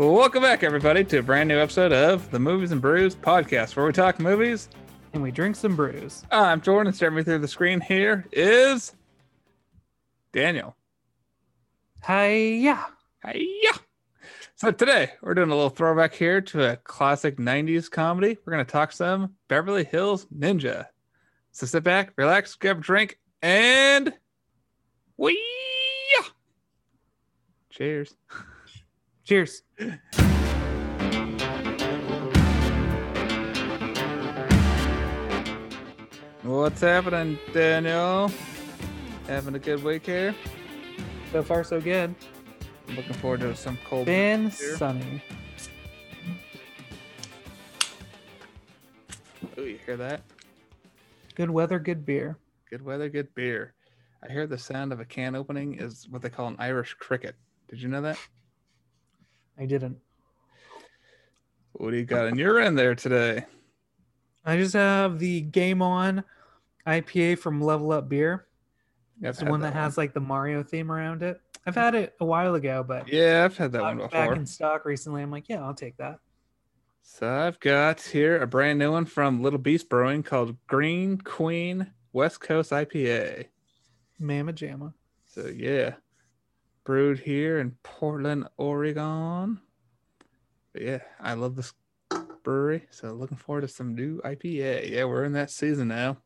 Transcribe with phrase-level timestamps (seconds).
[0.00, 3.84] Welcome back, everybody, to a brand new episode of the Movies and Brews podcast, where
[3.84, 4.70] we talk movies.
[5.12, 6.22] and we drink some brews.
[6.30, 6.86] I'm Jordan.
[6.86, 8.94] And staring me through the screen here is
[10.32, 10.74] Daniel.
[12.06, 12.86] Hiya.
[13.26, 13.72] Hiya.
[14.56, 18.38] So today we're doing a little throwback here to a classic 90s comedy.
[18.46, 20.86] We're going to talk some Beverly Hills Ninja.
[21.52, 24.14] So sit back, relax, grab a drink, and
[25.18, 25.38] we
[27.68, 28.14] cheers.
[29.30, 29.62] Cheers.
[36.42, 38.32] What's happening, Daniel?
[39.28, 40.34] Having a good week here?
[41.30, 42.12] So far, so good.
[42.88, 44.06] I'm looking forward to some cold.
[44.06, 45.22] Been sunny.
[49.56, 50.22] Ooh, you hear that?
[51.36, 52.36] Good weather, good beer.
[52.68, 53.74] Good weather, good beer.
[54.28, 57.36] I hear the sound of a can opening is what they call an Irish cricket.
[57.68, 58.18] Did you know that?
[59.60, 59.98] I didn't.
[61.72, 63.44] What do you got in your end there today?
[64.44, 66.24] I just have the Game On
[66.86, 68.46] IPA from Level Up Beer.
[69.22, 71.40] It's the one that has like the Mario theme around it.
[71.66, 74.86] I've had it a while ago, but Yeah, I've had that one back in stock
[74.86, 75.22] recently.
[75.22, 76.20] I'm like, yeah, I'll take that.
[77.02, 81.92] So I've got here a brand new one from Little Beast Brewing called Green Queen
[82.14, 83.46] West Coast IPA.
[84.18, 84.94] Mama Jamma.
[85.26, 85.94] So yeah,
[86.84, 89.60] brewed here in Portland, Oregon.
[90.72, 91.72] But yeah, I love this
[92.42, 92.86] brewery.
[92.90, 94.90] So looking forward to some new IPA.
[94.90, 96.18] Yeah, we're in that season now.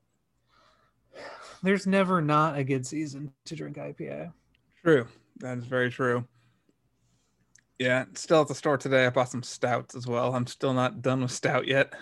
[1.63, 4.33] There's never not a good season to drink IPA.
[4.83, 5.07] True.
[5.39, 6.25] That is very true.
[7.79, 9.07] Yeah, still at the store today.
[9.07, 10.35] I bought some stouts as well.
[10.35, 11.93] I'm still not done with stout yet.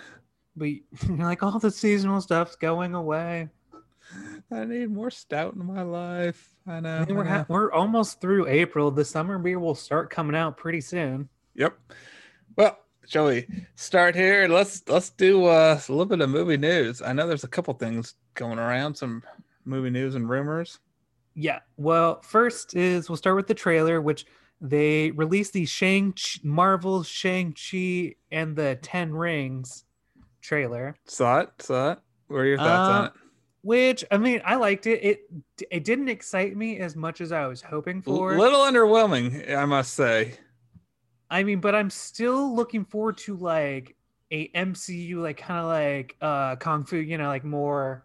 [0.57, 0.69] But
[1.09, 3.49] like all the seasonal stuff's going away.
[4.53, 6.55] I need more stout in my life.
[6.67, 6.99] I know.
[6.99, 8.91] I mean, we're I ha- we're almost through April.
[8.91, 11.29] The summer beer will start coming out pretty soon.
[11.55, 11.77] Yep.
[12.57, 14.47] Well, shall we start here?
[14.49, 17.01] Let's let's do uh, a little bit of movie news.
[17.03, 19.23] I know there's a couple things going around, some
[19.65, 20.79] movie news and rumors.
[21.35, 21.61] Yeah.
[21.77, 24.27] Well, first is we'll start with the trailer, which
[24.61, 29.85] they released the Shang Marvel Shang Chi and the Ten Rings
[30.41, 30.95] trailer.
[31.07, 31.51] Saw it.
[31.59, 31.99] Saw it.
[32.29, 33.13] What are your thoughts on Uh, it?
[33.63, 35.03] Which I mean, I liked it.
[35.05, 35.21] It
[35.71, 38.35] it didn't excite me as much as I was hoping for.
[38.35, 40.35] A little underwhelming, I must say.
[41.31, 43.97] I mean, but I'm still looking forward to like
[44.33, 48.05] a MCU, like kind of like uh kung fu, you know, like more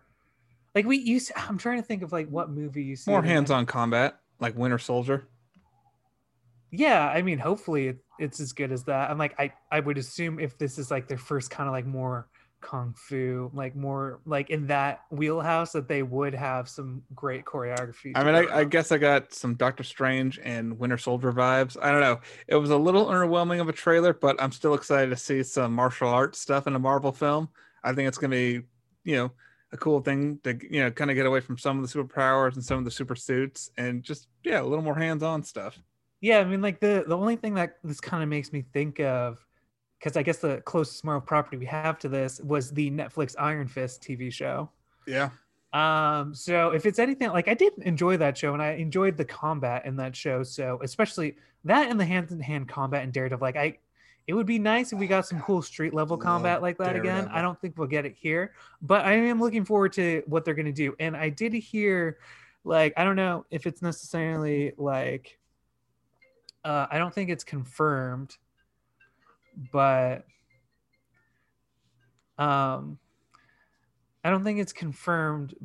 [0.76, 1.32] like we used.
[1.36, 4.78] I'm trying to think of like what movie you see More hands-on combat, like Winter
[4.78, 5.28] Soldier.
[6.70, 9.10] Yeah, I mean, hopefully it, it's as good as that.
[9.10, 11.88] I'm like, I I would assume if this is like their first kind of like
[11.88, 12.28] more
[12.62, 18.12] kung fu, like more like in that wheelhouse, that they would have some great choreography.
[18.16, 21.78] I mean, I, I guess I got some Doctor Strange and Winter Soldier vibes.
[21.82, 22.20] I don't know.
[22.48, 25.74] It was a little underwhelming of a trailer, but I'm still excited to see some
[25.74, 27.50] martial arts stuff in a Marvel film.
[27.84, 28.68] I think it's going to be,
[29.04, 29.32] you know,
[29.72, 32.56] a cool thing to, you know, kind of get away from some of the superpowers
[32.56, 35.78] and some of the super suits and just, yeah, a little more hands on stuff.
[36.20, 39.00] Yeah, I mean, like the the only thing that this kind of makes me think
[39.00, 39.46] of,
[40.00, 43.68] because I guess the closest Marvel property we have to this was the Netflix Iron
[43.68, 44.70] Fist TV show.
[45.06, 45.30] Yeah.
[45.74, 49.26] Um, so if it's anything like I did enjoy that show and I enjoyed the
[49.26, 50.44] combat in that show.
[50.44, 53.78] So especially that and the hand in hand combat in Daredevil, like I
[54.28, 57.30] it would be nice if we got some cool street level combat like that again.
[57.32, 60.54] I don't think we'll get it here, but I am looking forward to what they're
[60.54, 60.96] gonna do.
[61.00, 62.18] And I did hear
[62.66, 65.40] like I don't know if it's necessarily like
[66.66, 68.36] uh I don't think it's confirmed,
[69.72, 70.26] but
[72.38, 73.00] um
[74.24, 75.56] I don't think it's confirmed,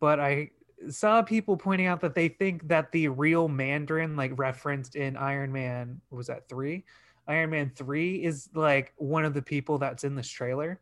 [0.00, 0.50] but I
[0.88, 5.52] saw people pointing out that they think that the real Mandarin, like referenced in Iron
[5.52, 6.84] Man, was that three?
[7.28, 10.80] Iron Man three is like one of the people that's in this trailer.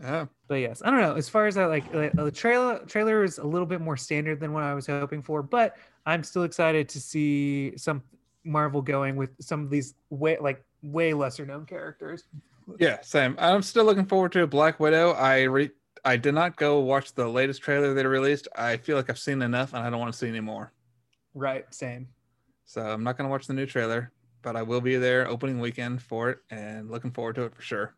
[0.00, 0.26] Yeah.
[0.48, 1.14] But yes, I don't know.
[1.14, 4.40] As far as that, like uh, the trailer trailer is a little bit more standard
[4.40, 5.76] than what I was hoping for, but
[6.06, 8.02] I'm still excited to see some
[8.44, 12.24] Marvel going with some of these way like way lesser known characters.
[12.78, 13.00] Yeah.
[13.02, 13.36] Same.
[13.38, 15.12] I'm still looking forward to Black Widow.
[15.12, 15.70] I re-
[16.04, 18.48] I did not go watch the latest trailer they released.
[18.56, 20.72] I feel like I've seen enough and I don't want to see any more.
[21.34, 22.08] Right, same.
[22.64, 24.12] So I'm not going to watch the new trailer,
[24.42, 27.62] but I will be there opening weekend for it and looking forward to it for
[27.62, 27.94] sure.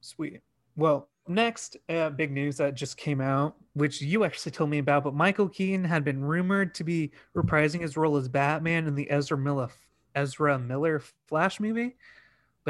[0.00, 0.40] Sweet.
[0.76, 5.04] Well, next uh, big news that just came out, which you actually told me about,
[5.04, 9.10] but Michael Keaton had been rumored to be reprising his role as Batman in the
[9.10, 9.70] Ezra Miller
[10.14, 11.96] Ezra Miller Flash movie,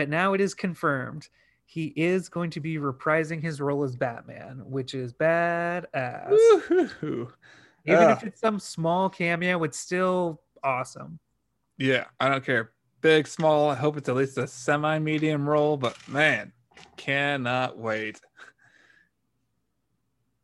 [0.01, 1.29] but now it is confirmed
[1.67, 6.31] he is going to be reprising his role as Batman, which is badass.
[6.31, 7.31] Woo-hoo-hoo.
[7.85, 8.13] Even Ah.
[8.13, 11.19] if it's some small cameo, it's still awesome.
[11.77, 12.73] Yeah, I don't care.
[13.03, 13.69] big, small.
[13.69, 16.53] I hope it's at least a semi-medium role, but man,
[16.97, 18.21] cannot wait.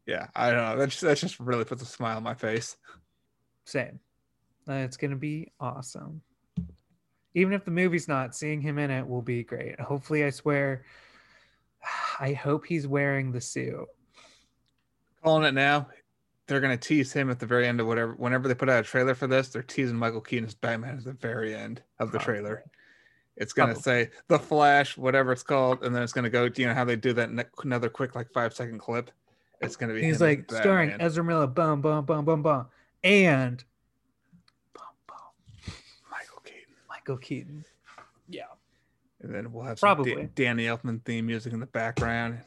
[0.06, 0.76] Yeah, I don't know.
[0.79, 2.76] That just, that just really puts a smile on my face.
[3.64, 4.00] Same.
[4.69, 6.20] Uh, it's gonna be awesome.
[7.37, 9.79] Even if the movie's not, seeing him in it will be great.
[9.79, 10.85] Hopefully, I swear.
[12.19, 13.87] I hope he's wearing the suit.
[15.23, 15.88] Calling it now.
[16.47, 18.15] They're gonna tease him at the very end of whatever.
[18.15, 21.05] Whenever they put out a trailer for this, they're teasing Michael Keaton as Batman at
[21.05, 22.41] the very end of the Probably.
[22.41, 22.65] trailer.
[23.37, 23.83] It's gonna Probably.
[23.83, 26.49] say the Flash, whatever it's called, and then it's gonna go.
[26.56, 29.11] You know how they do that ne- another quick like five second clip.
[29.61, 30.03] It's gonna be.
[30.03, 32.67] He's like starring Ezra Miller, bum bum bum bum bum,
[33.05, 33.62] and
[34.73, 35.19] bum bum
[36.11, 36.75] Michael Keaton.
[37.06, 37.64] Michael Keaton.
[38.29, 38.43] Yeah,
[39.23, 40.14] And then we'll have some Probably.
[40.14, 42.41] Da- Danny Elfman theme music in the background.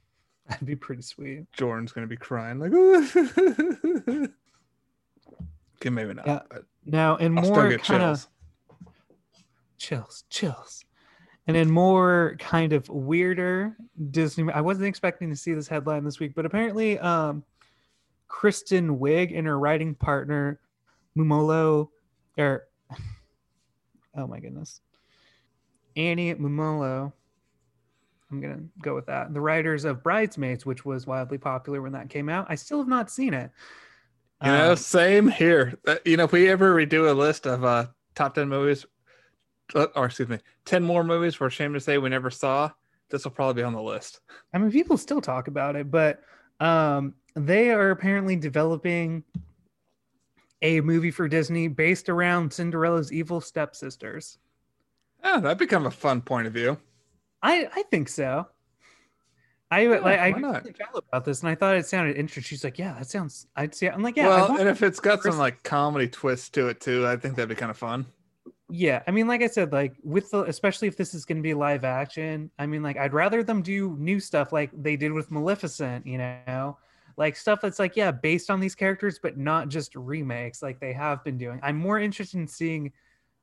[0.48, 1.44] that'd be pretty sweet.
[1.52, 2.72] Jordan's gonna be crying like.
[5.76, 6.26] okay, maybe not.
[6.26, 6.40] Yeah.
[6.48, 8.28] But Now, still more kind of chills.
[9.76, 10.84] chills, chills.
[11.46, 13.76] And in more kind of weirder
[14.10, 17.44] Disney, I wasn't expecting to see this headline this week, but apparently, um,
[18.28, 20.58] Kristen Wiig and her writing partner
[21.16, 21.90] Mumolo,
[22.38, 22.64] or
[24.16, 24.80] oh my goodness,
[25.96, 27.12] Annie Mumolo.
[28.30, 29.32] I'm gonna go with that.
[29.32, 32.88] The writers of Bridesmaids, which was wildly popular when that came out, I still have
[32.88, 33.50] not seen it.
[34.42, 35.78] You know, Um, same here.
[35.86, 37.86] Uh, You know, if we ever redo a list of uh
[38.16, 38.84] top ten movies,
[39.74, 42.70] uh, or excuse me, ten more movies we're ashamed to say we never saw,
[43.10, 44.20] this will probably be on the list.
[44.52, 46.20] I mean, people still talk about it, but
[46.58, 49.22] um, they are apparently developing
[50.62, 54.38] a movie for Disney based around Cinderella's evil stepsisters.
[55.22, 56.78] Yeah, that'd become a fun point of view.
[57.42, 58.46] I I think so.
[59.70, 60.52] I like I why not?
[60.52, 62.42] talked to Val about this, and I thought it sounded interesting.
[62.42, 63.88] She's like, "Yeah, that sounds." I'd see.
[63.88, 67.06] I'm like, "Yeah, well, and if it's got some like comedy twist to it too,
[67.06, 68.06] I think that'd be kind of fun.
[68.68, 71.42] Yeah, I mean, like I said, like with the especially if this is going to
[71.42, 75.12] be live action, I mean, like I'd rather them do new stuff like they did
[75.12, 76.78] with Maleficent, you know,
[77.16, 80.92] like stuff that's like yeah, based on these characters, but not just remakes like they
[80.92, 81.60] have been doing.
[81.62, 82.92] I'm more interested in seeing,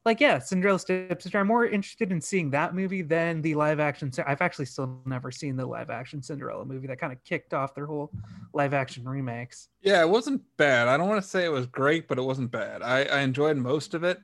[0.05, 1.39] like yeah, Cinderella Stepsister.
[1.39, 4.11] I'm more interested in seeing that movie than the live action.
[4.25, 7.73] I've actually still never seen the live action Cinderella movie that kind of kicked off
[7.73, 8.11] their whole
[8.53, 9.69] live action remakes.
[9.81, 10.87] Yeah, it wasn't bad.
[10.87, 12.83] I don't want to say it was great, but it wasn't bad.
[12.83, 14.19] I, I enjoyed most of it.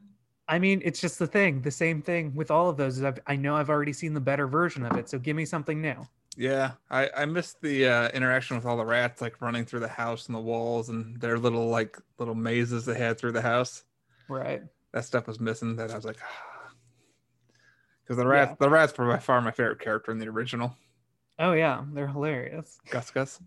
[0.48, 1.62] I mean, it's just the thing.
[1.62, 4.20] The same thing with all of those is I've, I know I've already seen the
[4.20, 5.08] better version of it.
[5.08, 6.08] So give me something new.
[6.38, 9.88] Yeah, I, I missed the uh, interaction with all the rats, like running through the
[9.88, 13.84] house and the walls and their little like little mazes they had through the house.
[14.28, 14.62] Right.
[14.94, 15.76] That stuff was missing.
[15.76, 16.18] That I was like,
[18.04, 20.76] because the rats, the rats were by far my favorite character in the original.
[21.40, 22.80] Oh yeah, they're hilarious.
[22.90, 23.12] Gus.
[23.12, 23.42] Gus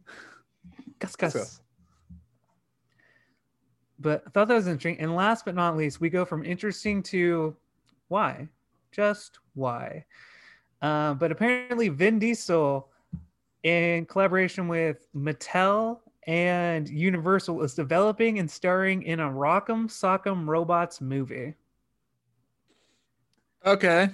[0.98, 1.32] Gus Gus.
[1.34, 1.60] Gus.
[3.98, 4.98] But I thought that was interesting.
[4.98, 7.56] And last but not least, we go from interesting to
[8.08, 8.48] why?
[8.90, 10.04] Just why?
[10.82, 12.88] Uh, but apparently, Vin Diesel,
[13.62, 21.00] in collaboration with Mattel and Universal, is developing and starring in a Rock'em Sock'em Robots
[21.00, 21.54] movie.
[23.64, 24.10] Okay.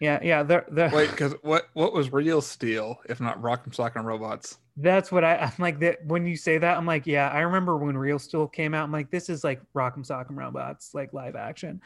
[0.00, 0.42] Yeah, yeah.
[0.42, 4.58] They're, they're, Wait, because what what was real steel if not Rock'em Sock'em Robots?
[4.76, 5.80] That's what I, I'm like.
[5.80, 7.28] That when you say that, I'm like, yeah.
[7.28, 8.84] I remember when Real Steel came out.
[8.84, 11.80] I'm like, this is like Rock'em Sock'em Robots, like live action.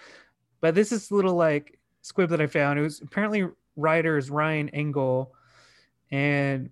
[0.61, 2.79] But this is a little like squib that I found.
[2.79, 5.33] It was apparently writers Ryan Engle,
[6.11, 6.71] and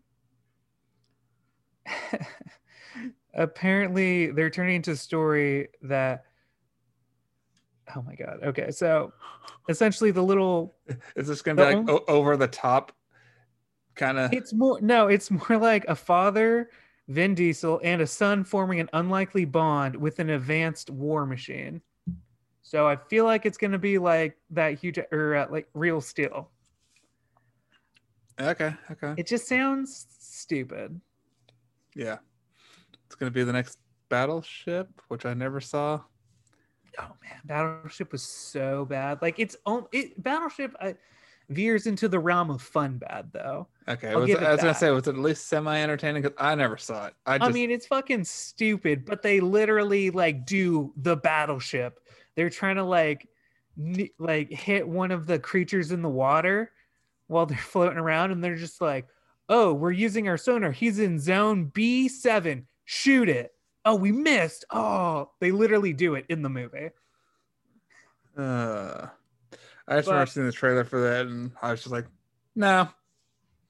[3.34, 6.24] apparently they're turning into a story that.
[7.94, 8.38] Oh my god.
[8.42, 9.12] Okay, so
[9.68, 10.76] essentially the little
[11.16, 12.92] Is this gonna be like o- over the top
[13.94, 14.32] kind of?
[14.32, 16.70] It's more no, it's more like a father,
[17.08, 21.82] Vin Diesel, and a son forming an unlikely bond with an advanced war machine.
[22.62, 26.50] So I feel like it's gonna be like that huge or uh, like real steel.
[28.40, 31.00] Okay, okay, It just sounds stupid.
[31.94, 32.18] yeah.
[33.06, 36.00] It's gonna be the next battleship, which I never saw.
[36.98, 39.20] Oh man, Battleship was so bad.
[39.22, 39.56] Like it's
[39.92, 40.92] it Battleship uh,
[41.50, 43.68] veers into the realm of fun bad though.
[43.88, 44.78] Okay, I'll was give it, it I was gonna that.
[44.78, 46.22] say, was it at least semi entertaining?
[46.22, 47.14] Because I never saw it.
[47.26, 52.00] I just, I mean, it's fucking stupid, but they literally like do the battleship.
[52.34, 53.28] They're trying to like
[54.18, 56.72] like hit one of the creatures in the water
[57.26, 59.06] while they're floating around and they're just like,
[59.48, 60.72] "Oh, we're using our sonar.
[60.72, 62.64] He's in zone B7.
[62.84, 63.52] Shoot it."
[63.84, 64.64] Oh, we missed.
[64.70, 66.90] Oh, they literally do it in the movie.
[68.38, 69.06] uh,
[69.88, 72.06] I just remember But- seeing the trailer for that, and I was just like,
[72.54, 72.88] no.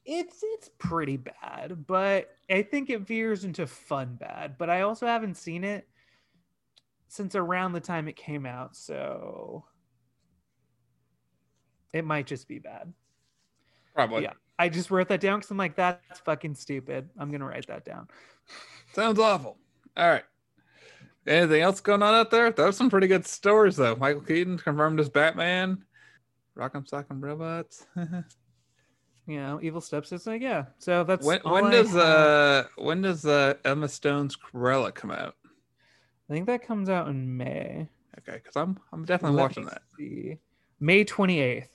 [0.04, 4.58] It's it's pretty bad, but I think it veers into fun bad.
[4.58, 5.88] But I also haven't seen it
[7.06, 9.64] since around the time it came out, so
[11.92, 12.92] It might just be bad.
[13.94, 14.22] Probably.
[14.22, 14.32] Yeah.
[14.58, 17.08] I just wrote that down because I'm like, that's fucking stupid.
[17.18, 18.08] I'm gonna write that down.
[18.92, 19.58] Sounds awful.
[19.96, 20.24] All right.
[21.26, 22.50] Anything else going on out there?
[22.50, 23.96] Those some pretty good stories though.
[23.96, 25.84] Michael Keaton confirmed as Batman.
[26.56, 27.86] Rock'em Sock'em Robots.
[29.26, 30.36] You know, evil stepsister.
[30.36, 30.64] Yeah.
[30.78, 35.36] So that's when when does uh when does uh Emma Stone's Cruella come out?
[36.28, 37.88] I think that comes out in May.
[38.18, 39.82] Okay, because I'm I'm definitely Let watching that.
[39.96, 40.38] see.
[40.80, 41.68] May 28th.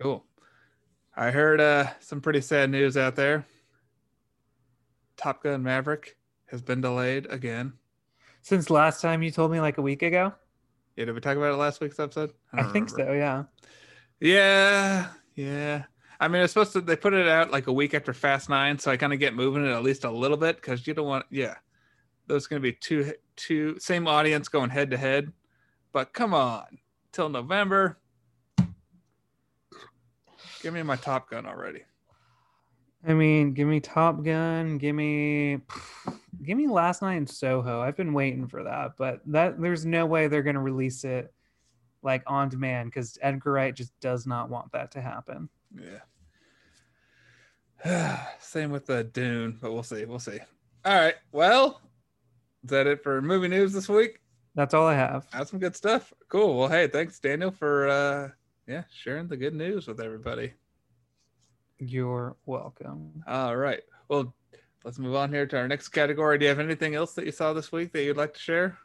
[0.00, 0.24] Cool.
[1.16, 3.46] I heard uh some pretty sad news out there.
[5.16, 6.16] Top Gun Maverick
[6.46, 7.74] has been delayed again.
[8.42, 10.34] Since last time you told me like a week ago.
[10.96, 12.32] Yeah, did we talk about it last week's episode?
[12.52, 13.44] I, don't think so, yeah.
[14.20, 15.84] Yeah, yeah.
[16.20, 16.80] I mean, it's supposed to.
[16.80, 19.34] They put it out like a week after Fast Nine, so I kind of get
[19.34, 21.26] moving it at least a little bit because you don't want.
[21.30, 21.56] Yeah,
[22.26, 25.32] those going to be two two same audience going head to head,
[25.92, 26.78] but come on,
[27.12, 27.98] till November.
[30.64, 31.82] Give me my Top Gun already.
[33.06, 35.58] I mean, give me Top Gun, give me
[36.42, 37.82] give me Last Night in Soho.
[37.82, 41.34] I've been waiting for that, but that there's no way they're going to release it
[42.00, 45.50] like on demand cuz Edgar Wright just does not want that to happen.
[47.84, 48.24] Yeah.
[48.40, 50.06] Same with the Dune, but we'll see.
[50.06, 50.38] We'll see.
[50.86, 51.16] All right.
[51.30, 51.82] Well,
[52.62, 54.18] is that it for movie news this week?
[54.54, 55.26] That's all I have.
[55.30, 56.10] That's some good stuff.
[56.30, 56.56] Cool.
[56.56, 58.30] Well, hey, thanks, Daniel, for uh
[58.66, 60.52] yeah, sharing the good news with everybody.
[61.78, 63.22] You're welcome.
[63.26, 63.82] All right.
[64.08, 64.34] Well,
[64.84, 66.38] let's move on here to our next category.
[66.38, 68.78] Do you have anything else that you saw this week that you'd like to share?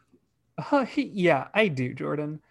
[0.71, 2.41] Uh, yeah, I do, Jordan.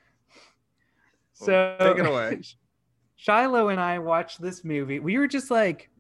[1.34, 2.40] So take it away.
[3.16, 5.00] Shiloh and I watched this movie.
[5.00, 5.90] We were just like,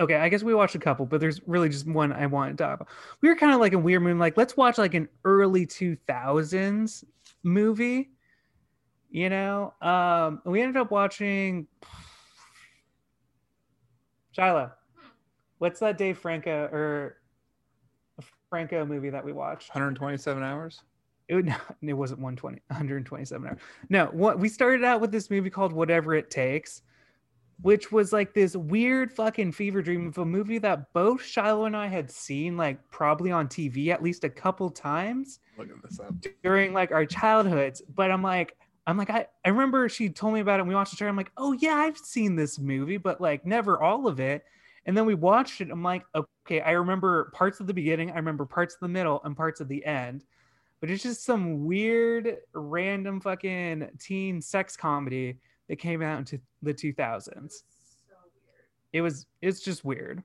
[0.00, 2.64] okay, I guess we watched a couple, but there's really just one I want to
[2.64, 2.88] talk about.
[3.20, 7.04] We were kind of like in weird mood, like let's watch like an early 2000s
[7.42, 8.10] movie,
[9.14, 9.72] you know.
[9.80, 11.68] Um, we ended up watching
[14.32, 14.72] Shiloh.
[15.58, 17.18] What's that Dave Franco or
[18.50, 19.68] Franco movie that we watched?
[19.70, 20.82] 127 hours.
[21.28, 21.46] it, would,
[21.82, 26.14] it wasn't 120 127 hours no what we started out with this movie called whatever
[26.14, 26.82] it takes
[27.62, 31.76] which was like this weird fucking fever dream of a movie that both shiloh and
[31.76, 36.12] i had seen like probably on tv at least a couple times Looking this up.
[36.42, 40.40] during like our childhoods but i'm like i'm like i, I remember she told me
[40.40, 42.96] about it and we watched the it i'm like oh yeah i've seen this movie
[42.96, 44.44] but like never all of it
[44.86, 48.16] and then we watched it i'm like okay i remember parts of the beginning i
[48.16, 50.24] remember parts of the middle and parts of the end
[50.80, 55.38] but it's just some weird random fucking teen sex comedy
[55.68, 58.64] that came out into the 2000s So weird.
[58.92, 60.18] it was it's just weird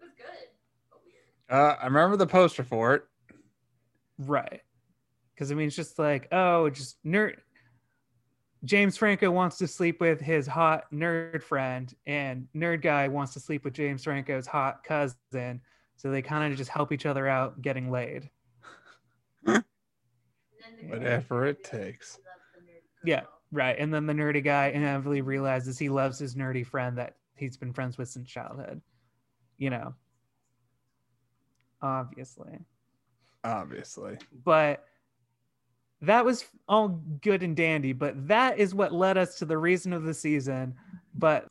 [0.00, 0.48] It was good,
[0.90, 1.62] but weird.
[1.62, 3.04] Uh, I remember the poster for it.
[4.18, 4.60] right
[5.34, 7.36] because i mean it's just like oh just nerd
[8.64, 13.40] james franco wants to sleep with his hot nerd friend and nerd guy wants to
[13.40, 15.60] sleep with james franco's hot cousin
[15.96, 18.28] so they kind of just help each other out getting laid
[19.46, 22.16] And then the Whatever it takes.
[22.16, 23.22] She loves the nerd Yeah.
[23.50, 23.76] Right.
[23.78, 27.72] And then the nerdy guy inevitably realizes he loves his nerdy friend that he's been
[27.72, 28.80] friends with since childhood.
[29.58, 29.94] You know,
[31.80, 32.58] obviously.
[33.44, 34.18] Obviously.
[34.44, 34.84] But
[36.02, 37.92] that was all good and dandy.
[37.92, 40.74] But that is what led us to the reason of the season.
[41.14, 41.46] But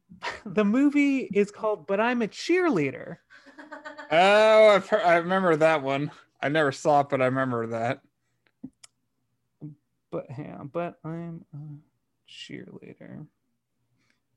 [0.46, 3.18] the movie is called But I'm a Cheerleader.
[4.10, 6.10] Oh, I've heard, I remember that one.
[6.40, 8.00] I never saw it, but I remember that.
[10.10, 13.26] But yeah, but I'm a cheerleader.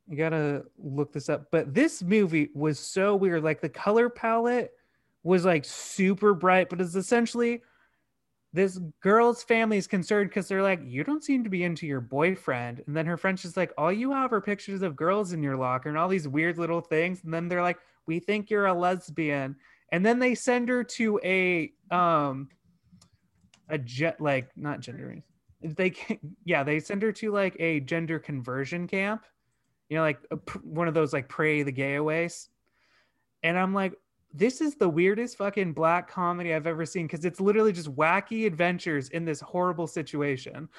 [0.08, 1.48] You gotta look this up.
[1.52, 3.44] But this movie was so weird.
[3.44, 4.72] Like the color palette
[5.22, 7.62] was like super bright, but it's essentially
[8.52, 12.02] this girl's family is concerned because they're like, you don't seem to be into your
[12.02, 12.82] boyfriend.
[12.88, 15.56] And then her friend's just like, all you have are pictures of girls in your
[15.56, 17.24] locker and all these weird little things.
[17.24, 17.78] And then they're like,
[18.08, 19.56] we think you're a lesbian.
[19.92, 22.50] And then they send her to a um
[23.70, 25.22] a jet like not gender
[25.62, 29.26] they can, yeah they send her to like a gender conversion camp
[29.90, 32.50] you know like a, one of those like pray the gay aways
[33.44, 33.94] and i'm like
[34.34, 38.46] this is the weirdest fucking black comedy i've ever seen because it's literally just wacky
[38.46, 40.70] adventures in this horrible situation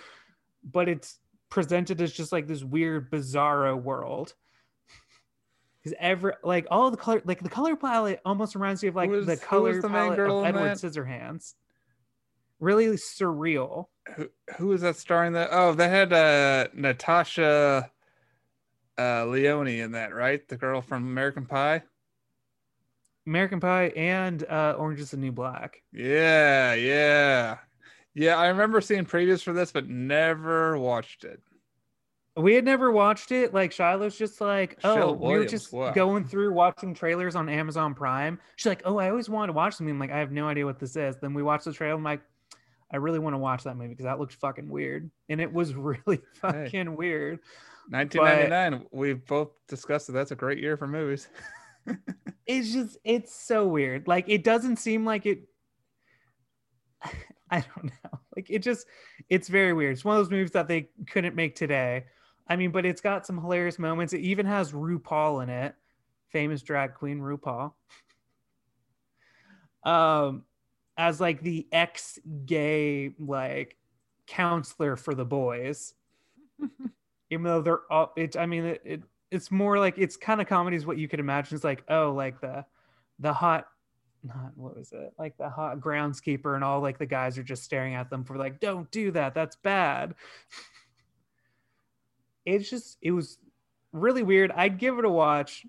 [0.72, 4.34] but it's presented as just like this weird bizarro world
[5.82, 9.10] because ever like all the color like the color palette almost reminds me of like
[9.10, 10.76] was- the color the palette of edward that?
[10.76, 11.54] scissorhands
[12.60, 14.28] really surreal Who,
[14.58, 15.48] who was that starring that?
[15.50, 17.90] Oh, they had uh, Natasha
[18.98, 20.46] uh, Lyonne in that, right?
[20.46, 21.82] The girl from American Pie.
[23.30, 25.80] American Pie and uh, Orange is the New Black.
[25.92, 27.58] Yeah, yeah,
[28.12, 28.36] yeah.
[28.36, 31.40] I remember seeing previews for this, but never watched it.
[32.36, 33.54] We had never watched it.
[33.54, 35.92] Like Shiloh's just like, oh, we were just wow.
[35.92, 38.40] going through watching trailers on Amazon Prime.
[38.56, 39.94] She's like, oh, I always wanted to watch something.
[39.94, 41.14] I'm like, I have no idea what this is.
[41.20, 41.94] Then we watched the trailer.
[41.94, 42.22] I'm like,
[42.92, 45.72] I really want to watch that movie because that looked fucking weird, and it was
[45.76, 47.38] really fucking weird.
[47.90, 48.86] 1999.
[48.90, 51.28] We've both discussed that that's a great year for movies.
[52.46, 54.08] It's just, it's so weird.
[54.08, 55.42] Like, it doesn't seem like it.
[57.50, 58.18] I don't know.
[58.34, 58.88] Like, it just,
[59.28, 59.92] it's very weird.
[59.92, 62.06] It's one of those movies that they couldn't make today.
[62.48, 64.14] I mean, but it's got some hilarious moments.
[64.14, 65.76] It even has RuPaul in it,
[66.30, 67.72] famous drag queen RuPaul.
[69.82, 70.44] Um,
[70.98, 73.78] as like the ex-gay like
[74.26, 75.94] counselor for the boys.
[77.30, 78.36] Even though they're all, it.
[78.36, 81.20] I mean, it, it it's more like it's kind of comedy is what you could
[81.20, 81.54] imagine.
[81.54, 82.64] It's like oh, like the
[83.18, 83.66] the hot,
[84.24, 85.12] not what was it?
[85.18, 88.36] Like the hot groundskeeper and all like the guys are just staring at them for
[88.36, 89.34] like, don't do that.
[89.34, 90.14] That's bad.
[92.46, 93.38] It's just it was
[93.92, 94.50] really weird.
[94.50, 95.66] I'd give it a watch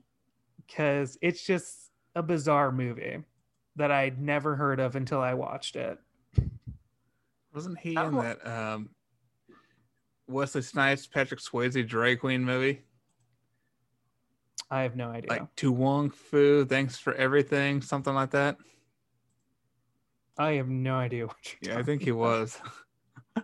[0.65, 3.19] because it's just a bizarre movie
[3.75, 5.99] that I'd never heard of until I watched it.
[7.53, 8.89] Wasn't he in that um,
[10.27, 12.81] Wesley Snipes, Patrick Swayze drag queen movie?
[14.71, 15.29] I have no idea.
[15.29, 18.57] Like To Wong Foo, thanks for everything, something like that.
[20.37, 22.59] I have no idea what you're Yeah, I think he was.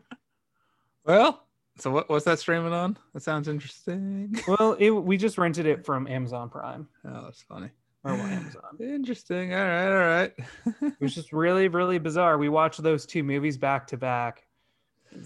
[1.06, 1.44] well,
[1.78, 2.98] so what what's that streaming on?
[3.14, 4.36] That sounds interesting.
[4.48, 7.70] Well, it, we just rented it from Amazon Prime Oh, that's funny.
[8.04, 8.62] or well, Amazon.
[8.80, 9.54] Interesting.
[9.54, 10.34] All right, all right.
[10.82, 12.38] It was just really, really bizarre.
[12.38, 14.48] We watched those two movies back to back.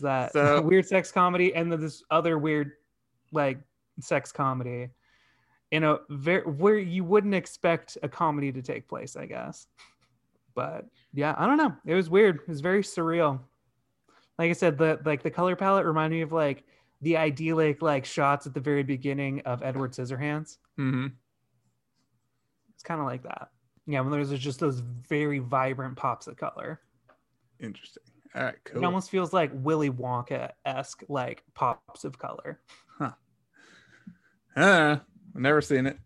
[0.02, 2.72] That So- weird sex comedy and then this other weird,
[3.32, 3.60] like
[4.00, 4.90] sex comedy,
[5.72, 9.68] in a very where you wouldn't expect a comedy to take place, I guess.
[10.54, 11.74] But yeah, I don't know.
[11.86, 12.38] It was weird.
[12.38, 13.40] It was very surreal.
[14.38, 16.64] Like I said, the like the color palette reminded me of like
[17.02, 20.58] the idyllic like shots at the very beginning of Edward Scissorhands.
[20.80, 21.08] Mm-hmm.
[22.74, 23.50] It's kind of like that.
[23.88, 26.82] Yeah, when there's just those very vibrant pops of color.
[27.60, 28.04] Interesting.
[28.34, 32.62] All right, It almost feels like Willy Wonka esque, like pops of color.
[33.00, 33.12] Uh,
[34.56, 35.02] I've
[35.34, 35.98] never seen it.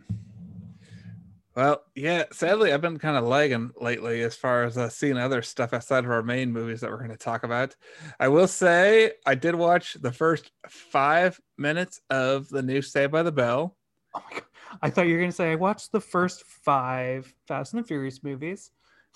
[1.55, 5.41] Well, yeah, sadly, I've been kind of lagging lately as far as uh, seeing other
[5.41, 7.73] stuff outside of our main movies that we're going to talk about.
[8.19, 13.23] I will say I did watch the first five minutes of the new Saved by
[13.23, 13.77] the Bell.
[14.13, 14.45] Oh my god!
[14.81, 18.23] I thought you were gonna say I watched the first five Fast and the Furious
[18.23, 18.71] movies.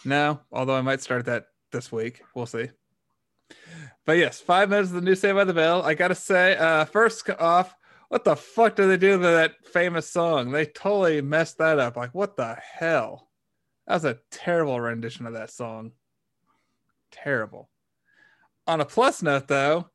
[0.05, 2.21] No, although I might start that this week.
[2.33, 2.69] We'll see.
[4.05, 5.83] But yes, five minutes of the new Saved by the Bell.
[5.83, 7.75] I gotta say, uh, first off,
[8.09, 10.51] what the fuck did they do to that famous song?
[10.51, 11.95] They totally messed that up.
[11.95, 13.29] Like, what the hell?
[13.87, 15.91] That was a terrible rendition of that song.
[17.11, 17.69] Terrible.
[18.67, 19.89] On a plus note, though,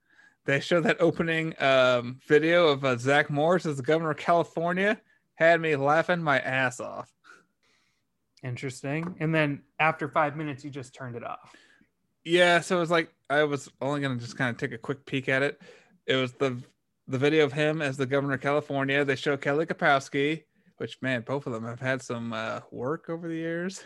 [0.47, 5.01] they showed that opening um, video of uh, Zach Morris as the governor of California.
[5.35, 7.11] Had me laughing my ass off.
[8.45, 9.17] Interesting.
[9.19, 11.53] And then after five minutes, you just turned it off.
[12.25, 15.05] Yeah, so it was like I was only gonna just kind of take a quick
[15.05, 15.61] peek at it.
[16.07, 16.63] It was the
[17.07, 19.05] the video of him as the governor of California.
[19.05, 20.45] They show Kelly Kapowski,
[20.79, 23.85] which man, both of them have had some uh, work over the years.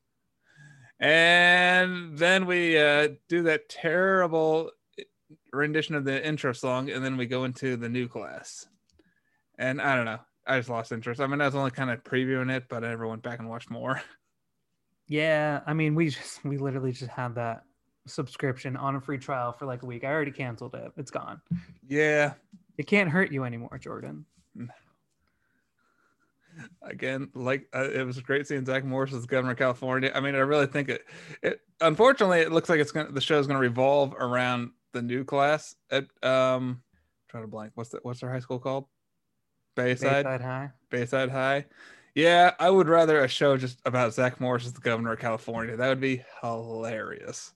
[1.00, 4.70] and then we uh, do that terrible
[5.52, 8.66] rendition of the intro song, and then we go into the new class.
[9.58, 11.20] And I don't know, I just lost interest.
[11.20, 13.48] I mean, I was only kind of previewing it, but I never went back and
[13.48, 14.00] watched more.
[15.12, 17.64] Yeah, I mean, we just we literally just had that
[18.06, 20.04] subscription on a free trial for like a week.
[20.04, 20.92] I already canceled it.
[20.96, 21.40] It's gone.
[21.88, 22.34] yeah,
[22.78, 24.24] It can't hurt you anymore, Jordan.
[26.82, 30.10] again, like uh, it was great seeing Zach Morris as governor of California.
[30.14, 31.04] I mean, I really think it.
[31.42, 35.74] It unfortunately, it looks like it's gonna the show's gonna revolve around the new class
[35.90, 36.82] at um.
[37.28, 37.72] Trying to blank.
[37.76, 38.86] What's the what's their high school called?
[39.76, 40.24] Bayside.
[40.24, 40.70] Bayside High.
[40.90, 41.66] Bayside High.
[42.14, 45.76] Yeah, I would rather a show just about Zach Morris as the governor of California.
[45.76, 47.52] That would be hilarious.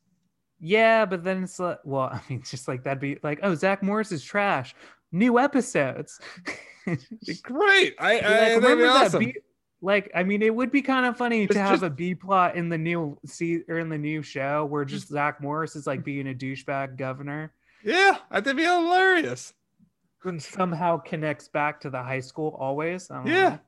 [0.60, 3.82] Yeah, but then it's like, well, I mean, just like that'd be like, oh, Zach
[3.82, 4.74] Morris is trash.
[5.12, 6.20] New episodes.
[7.42, 7.94] Great.
[7.98, 9.24] I, I like, that'd be remember that awesome.
[9.24, 9.36] B-
[9.80, 12.14] like, I mean, it would be kind of funny It's to have just- a B
[12.14, 15.86] plot in the new see or in the new show where just Zach Morris is
[15.86, 17.52] like being a douchebag governor
[17.84, 19.52] yeah, it'd be hilarious.
[20.24, 23.10] and somehow connects back to the high school always.
[23.10, 23.48] I Yeah.
[23.50, 23.58] know.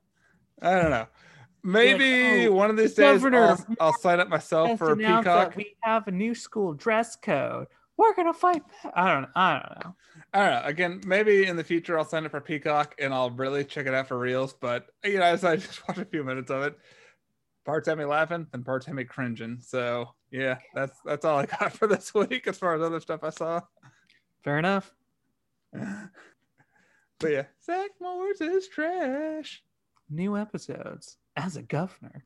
[0.63, 1.07] I don't know.
[1.63, 5.57] Maybe oh, one of these days I'll, I'll sign up myself for a peacock.
[5.57, 7.67] we have a new school dress code.
[7.97, 8.63] We're gonna fight.
[8.83, 8.93] back.
[8.95, 9.29] I don't.
[9.35, 9.97] I don't know.
[10.33, 10.69] I don't know.
[10.69, 13.95] Again, maybe in the future I'll sign up for Peacock and I'll really check it
[13.95, 14.53] out for reals.
[14.53, 16.79] But you know, as I just watched a few minutes of it,
[17.65, 19.59] parts had me laughing and parts had me cringing.
[19.63, 23.25] So yeah, that's that's all I got for this week as far as other stuff
[23.25, 23.61] I saw.
[24.45, 24.93] Fair enough.
[27.19, 29.65] But yeah, Zach Morris is trash.
[30.11, 32.25] New episodes as a governor.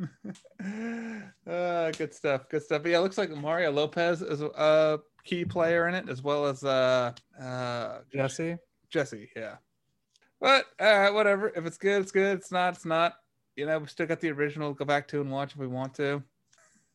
[0.00, 2.48] uh, good stuff.
[2.48, 2.82] Good stuff.
[2.82, 6.46] But yeah, it looks like Mario Lopez is a key player in it, as well
[6.46, 8.56] as uh, uh, Jesse.
[8.90, 9.30] Jesse.
[9.36, 9.56] Yeah.
[10.40, 11.48] But uh, whatever.
[11.54, 12.38] If it's good, it's good.
[12.38, 13.14] It's not, it's not.
[13.56, 14.72] You know, we still got the original.
[14.72, 16.22] to Go back to and watch if we want to.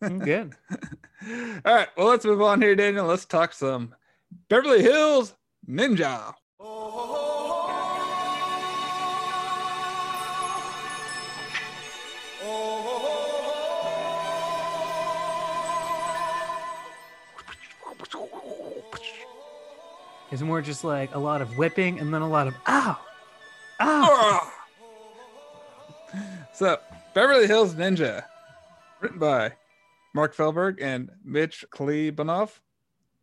[0.01, 0.53] Mm, Good.
[1.65, 1.87] All right.
[1.97, 3.05] Well, let's move on here, Daniel.
[3.05, 3.95] Let's talk some
[4.49, 5.35] Beverly Hills
[5.67, 6.33] Ninja.
[20.33, 22.99] It's more just like a lot of whipping and then a lot of ow,
[23.79, 24.51] ow.
[26.55, 26.79] so,
[27.13, 28.23] Beverly Hills Ninja,
[28.99, 29.51] written by
[30.15, 32.61] Mark Feldberg and Mitch Klebanoff,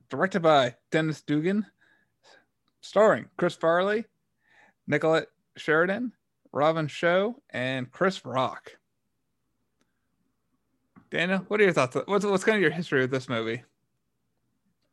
[0.09, 1.66] directed by Dennis Dugan,
[2.81, 4.05] starring Chris Farley,
[4.87, 6.12] Nicolette Sheridan,
[6.53, 8.77] Robin Shou, and Chris Rock.
[11.11, 11.96] Daniel, what are your thoughts?
[12.07, 13.64] What's what's kind of your history with this movie?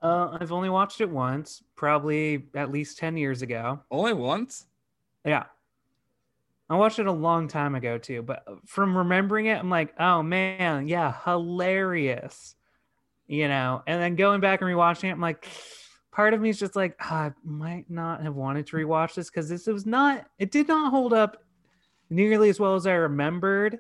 [0.01, 3.79] Uh, I've only watched it once, probably at least 10 years ago.
[3.89, 4.65] Only once?
[5.25, 5.45] Yeah.
[6.69, 10.21] I watched it a long time ago too, but from remembering it, I'm like, oh
[10.21, 12.55] man, yeah, hilarious.
[13.27, 15.47] You know, and then going back and rewatching it, I'm like,
[16.11, 19.29] part of me is just like, ah, I might not have wanted to rewatch this
[19.29, 21.43] because this was not, it did not hold up
[22.09, 23.79] nearly as well as I remembered.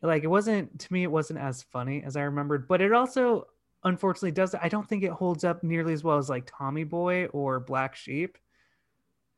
[0.00, 3.46] Like, it wasn't, to me, it wasn't as funny as I remembered, but it also,
[3.84, 7.26] unfortunately, does, I don't think it holds up nearly as well as like Tommy Boy
[7.26, 8.38] or Black Sheep.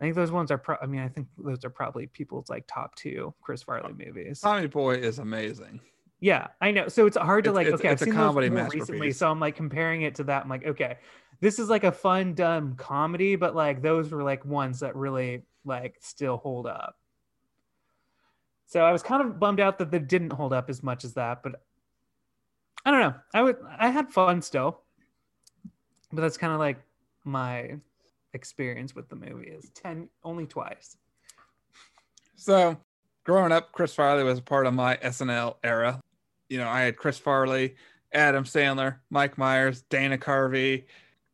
[0.01, 0.59] I think those ones are.
[0.59, 4.41] Pro- I mean, I think those are probably people's like top two Chris Farley movies.
[4.41, 5.81] Tommy Boy is amazing.
[6.21, 6.89] Yeah, I know.
[6.89, 7.67] So it's hard to like.
[7.67, 9.19] it's- okay, it's a I've seen comedy those recently, masterpiece.
[9.19, 10.43] so I'm like comparing it to that.
[10.43, 10.99] I'm like, okay,
[11.41, 15.43] this is like a fun, dumb comedy, but like those were like ones that really
[15.65, 16.97] like still hold up.
[18.67, 21.15] So I was kind of bummed out that they didn't hold up as much as
[21.15, 21.63] that, but
[22.87, 23.15] I don't know.
[23.35, 23.57] I would.
[23.79, 24.81] I had fun still,
[26.13, 26.79] but that's kind of like
[27.25, 27.77] my
[28.33, 30.97] experience with the movie is 10 only twice
[32.37, 32.77] So,
[33.25, 36.01] growing up, Chris Farley was a part of my SNL era.
[36.49, 37.75] You know, I had Chris Farley,
[38.13, 40.85] Adam Sandler, Mike Myers, Dana Carvey,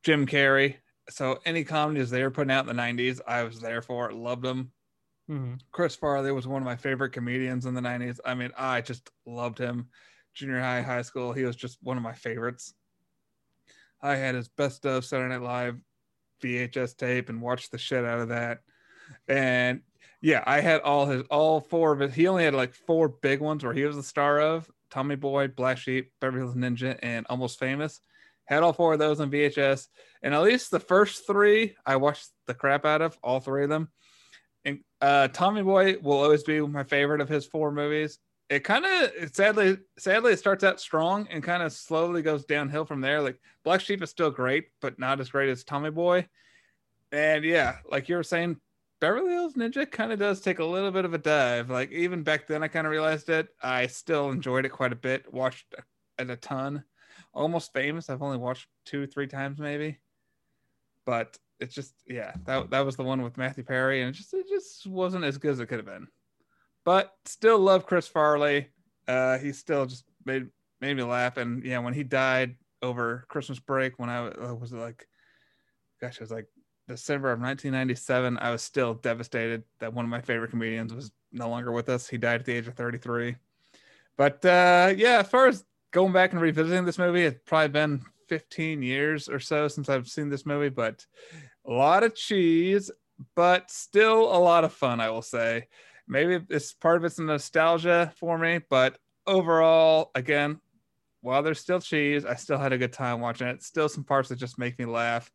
[0.03, 0.77] Jim Carrey.
[1.11, 4.17] So, any comedies they were putting out in the 90s, I was there for it,
[4.17, 4.73] loved them.
[5.29, 5.61] Mhm.
[5.71, 8.21] Chris Farley was one of my favorite comedians in the 90s.
[8.25, 9.91] I mean, I just loved him.
[10.35, 12.75] Junior high, high school, he was just one of my favorites.
[14.01, 15.77] I had his best of Saturday Night Live
[16.43, 18.61] VHS tape and watched the shit out of that.
[19.29, 19.83] And
[20.21, 22.13] yeah, I had all his all four of it.
[22.13, 25.49] He only had like four big ones where he was the star of Tommy Boy,
[25.49, 28.01] Black Sheep, Beverly Hills Ninja, and Almost Famous.
[28.45, 29.87] Had all four of those on VHS,
[30.23, 33.71] and at least the first three I watched the crap out of all three of
[33.71, 33.89] them.
[34.65, 38.19] And uh, Tommy Boy will always be my favorite of his four movies.
[38.53, 42.85] It kind of sadly, sadly, it starts out strong and kind of slowly goes downhill
[42.85, 43.23] from there.
[43.23, 46.29] Like Black Sheep is still great, but not as great as Tommy Boy.
[47.13, 48.59] And yeah, like you were saying,
[49.01, 51.71] Beverly Hills Ninja kind of does take a little bit of a dive.
[51.71, 53.49] Like even back then, I kind of realized it.
[53.63, 55.33] I still enjoyed it quite a bit.
[55.33, 55.75] Watched
[56.19, 56.85] it a ton.
[57.33, 58.11] Almost famous.
[58.11, 59.99] I've only watched two, three times maybe.
[61.07, 64.35] But it's just yeah, that that was the one with Matthew Perry, and it just
[64.35, 66.07] it just wasn't as good as it could have been.
[66.85, 68.69] But still love Chris Farley.
[69.07, 70.49] Uh, he still just made
[70.81, 71.37] made me laugh.
[71.37, 75.07] And yeah, when he died over Christmas break, when I uh, was like,
[76.01, 76.49] gosh, it was like
[76.89, 78.39] December of 1997.
[78.39, 82.09] I was still devastated that one of my favorite comedians was no longer with us.
[82.09, 83.37] He died at the age of 33.
[84.17, 88.03] But uh, yeah, as far as going back and revisiting this movie, it's probably been
[88.29, 91.07] 15 years or so since I've seen this movie, but
[91.67, 92.91] a lot of cheese,
[93.35, 95.69] but still a lot of fun, I will say.
[96.09, 100.61] Maybe it's part of it's nostalgia for me, but overall, again,
[101.21, 103.63] while there's still cheese, I still had a good time watching it.
[103.63, 105.31] Still some parts that just make me laugh.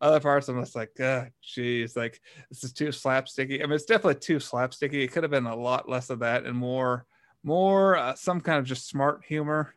[0.00, 3.62] Other parts, I'm just like, ah, geez, like this is too slapsticky.
[3.62, 5.04] I mean, it's definitely too slapsticky.
[5.04, 7.06] It could have been a lot less of that and more,
[7.42, 9.74] more uh, some kind of just smart humor,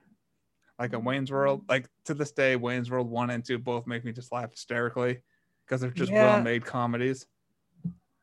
[0.77, 1.63] like a Wayne's World.
[1.69, 5.19] Like to this day, Wayne's World one and two both make me just laugh hysterically
[5.65, 6.23] because they're just Yeah.
[6.23, 7.25] well-made comedies.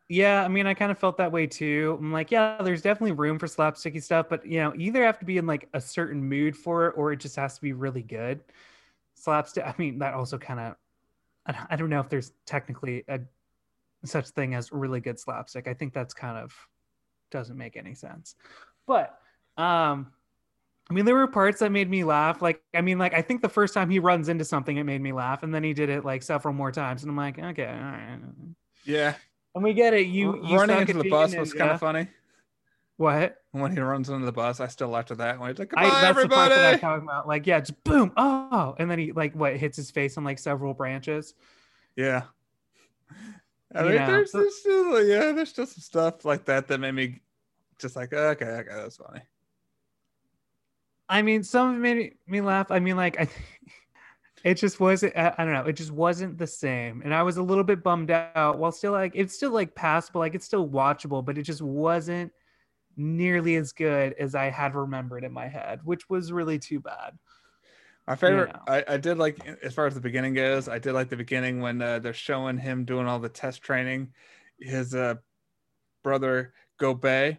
[0.09, 1.97] Yeah, I mean, I kind of felt that way too.
[1.99, 5.25] I'm like, yeah, there's definitely room for slapsticky stuff, but you know, either have to
[5.25, 8.03] be in like a certain mood for it, or it just has to be really
[8.03, 8.41] good.
[9.15, 9.65] Slapstick.
[9.67, 10.77] I mean, that also kind of,
[11.47, 13.21] I don't- know if there's technically a
[14.05, 15.69] such thing as really good slapstick.
[15.69, 16.55] I think that's kind of
[17.31, 18.37] doesn't make any sense.
[18.87, 19.19] But
[19.59, 20.13] um,
[20.91, 22.43] I mean, there were parts that made me laugh.
[22.43, 25.01] Like, I mean, like I think the first time he runs into something, it made
[25.03, 27.67] me laugh, and then he did it like several more times, and I'm like, okay,
[27.67, 28.19] all right.
[28.85, 29.15] Yeah,
[29.57, 30.07] And we get it.
[30.07, 32.09] You, you running into the bus was kind of funny.
[32.99, 33.39] What?
[33.53, 35.41] When he runs into the bus, I still laughed at that.
[35.41, 37.27] When he's like, I, "Goodbye, that's the part that I'm talking about.
[37.27, 40.39] Like, yeah, just boom, oh, and then he like what hits his face on like
[40.39, 41.33] several branches.
[41.97, 42.25] Yeah.
[43.75, 46.69] I You mean, know, there's, so- there's still, yeah, there's just some stuff like that
[46.69, 47.21] that made me
[47.79, 49.21] just like, okay, okay, that's funny.
[51.09, 52.71] I mean, some of it made me laugh.
[52.71, 53.29] I mean, like, I,
[54.45, 55.17] it just wasn't.
[55.17, 55.67] I don't know.
[55.67, 58.59] It just wasn't the same, and I was a little bit bummed out.
[58.59, 62.33] While still like, it's still like passable, like it's still watchable, but it just wasn't
[62.97, 67.19] nearly as good as I had remembered in my head, which was really too bad.
[68.07, 68.61] My favorite, know.
[68.69, 70.69] I, I did like as far as the beginning goes.
[70.69, 74.13] I did like the beginning when uh, they're showing him doing all the test training.
[74.61, 75.17] His uh,
[76.05, 77.39] brother Gobei,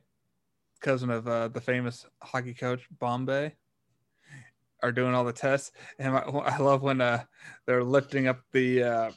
[0.81, 3.55] cousin of uh, the famous hockey coach Bombay,
[4.83, 5.71] are doing all the tests.
[5.99, 7.23] And I, I love when uh,
[7.65, 9.11] they're lifting up the uh,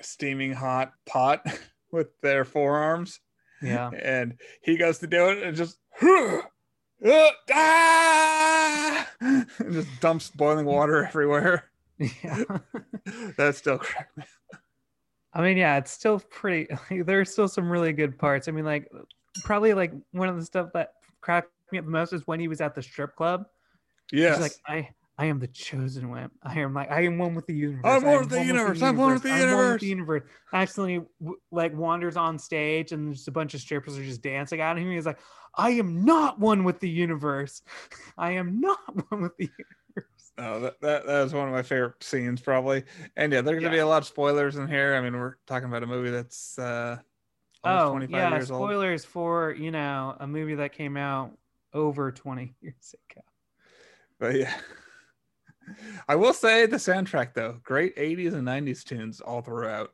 [0.00, 1.44] steaming hot pot
[1.92, 3.20] with their forearms,
[3.62, 3.90] Yeah.
[3.90, 5.78] and he goes to do it and just.
[6.02, 6.40] Uh,
[7.52, 9.08] ah!
[9.20, 11.70] and just dumps boiling water everywhere.
[11.98, 12.44] Yeah.
[13.36, 14.24] That still cracked me.
[15.32, 16.68] I mean, yeah, it's still pretty.
[16.90, 18.48] There's still some really good parts.
[18.48, 18.90] I mean, like,
[19.42, 22.48] probably like one of the stuff that cracked me up the most is when he
[22.48, 23.46] was at the strip club.
[24.12, 24.88] Yeah, like, I,
[25.20, 26.30] I am the chosen one.
[26.44, 27.82] I am like, I am one with the universe.
[27.84, 28.80] I'm one with the universe.
[28.80, 30.22] I'm one with the I'm one with universe." the universe.
[30.52, 31.06] Accidentally,
[31.50, 34.82] like, wanders on stage, and just a bunch of strippers are just dancing Out at
[34.82, 34.92] him.
[34.92, 35.18] He's like,
[35.56, 37.62] I am not one with the universe.
[38.18, 38.78] I am not
[39.10, 40.32] one with the universe.
[40.38, 42.84] oh, that, that that was one of my favorite scenes, probably.
[43.16, 44.94] And yeah, there's gonna be a lot of spoilers in here.
[44.94, 46.98] I mean, we're talking about a movie that's uh
[47.64, 48.30] almost Oh, 25 yeah.
[48.30, 48.60] years old.
[48.60, 51.36] Spoilers for you know a movie that came out
[51.74, 53.22] over 20 years ago.
[54.20, 54.54] But yeah.
[56.08, 59.92] I will say the soundtrack though, great 80s and 90s tunes all throughout.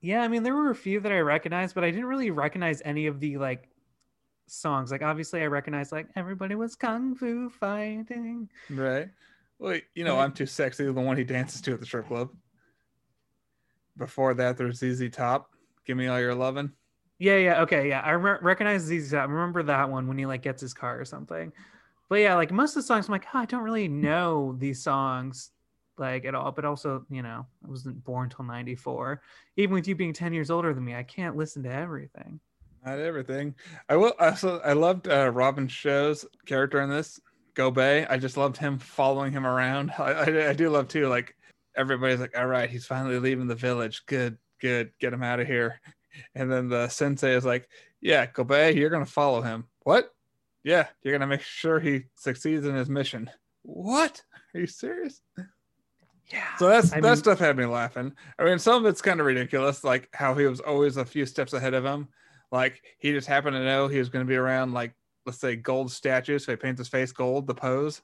[0.00, 2.82] Yeah, I mean there were a few that I recognized, but I didn't really recognize
[2.84, 3.68] any of the like
[4.46, 4.90] songs.
[4.90, 8.50] Like obviously I recognized like everybody was kung fu fighting.
[8.70, 9.08] Right.
[9.58, 12.30] Well, you know, I'm too sexy, the one he dances to at the strip club.
[13.96, 15.50] Before that, there's ZZ Top.
[15.86, 16.72] Give me all your lovin'.
[17.18, 18.00] Yeah, yeah, okay, yeah.
[18.00, 19.14] I re- recognize these.
[19.14, 21.52] I remember that one when he like gets his car or something.
[22.14, 24.80] But yeah, like most of the songs, I'm like, oh, I don't really know these
[24.80, 25.50] songs
[25.98, 26.52] like at all.
[26.52, 29.20] But also, you know, I wasn't born till '94.
[29.56, 32.38] Even with you being 10 years older than me, I can't listen to everything.
[32.86, 33.56] Not everything.
[33.88, 37.18] I will also I loved uh, Robin Shou's character in this.
[37.56, 38.06] Gobei.
[38.08, 39.90] I just loved him following him around.
[39.98, 41.08] I, I, I do love too.
[41.08, 41.34] Like
[41.76, 44.06] everybody's like, all right, he's finally leaving the village.
[44.06, 44.92] Good, good.
[45.00, 45.80] Get him out of here.
[46.36, 47.68] And then the sensei is like,
[48.00, 49.64] yeah, Gobei, you're gonna follow him.
[49.82, 50.12] What?
[50.64, 53.30] Yeah, you're gonna make sure he succeeds in his mission.
[53.62, 54.22] What?
[54.54, 55.20] Are you serious?
[56.32, 56.56] Yeah.
[56.56, 58.12] So that's I that mean- stuff had me laughing.
[58.38, 61.26] I mean, some of it's kind of ridiculous, like how he was always a few
[61.26, 62.08] steps ahead of him.
[62.50, 64.94] Like he just happened to know he was going to be around, like
[65.26, 67.46] let's say gold statues, so he paints his face gold.
[67.46, 68.00] The pose.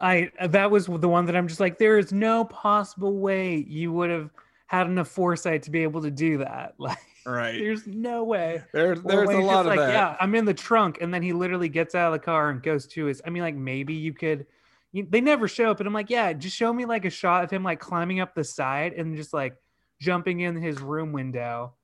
[0.00, 3.92] I that was the one that I'm just like, there is no possible way you
[3.92, 4.30] would have
[4.66, 6.74] had enough foresight to be able to do that.
[6.78, 7.58] Like, Right.
[7.58, 8.62] there's no way.
[8.72, 9.92] There's there's a lot of like, that.
[9.92, 12.62] Yeah, I'm in the trunk, and then he literally gets out of the car and
[12.62, 13.20] goes to his.
[13.26, 14.46] I mean, like maybe you could.
[14.92, 17.44] You, they never show up, but I'm like, yeah, just show me like a shot
[17.44, 19.54] of him like climbing up the side and just like
[20.00, 21.74] jumping in his room window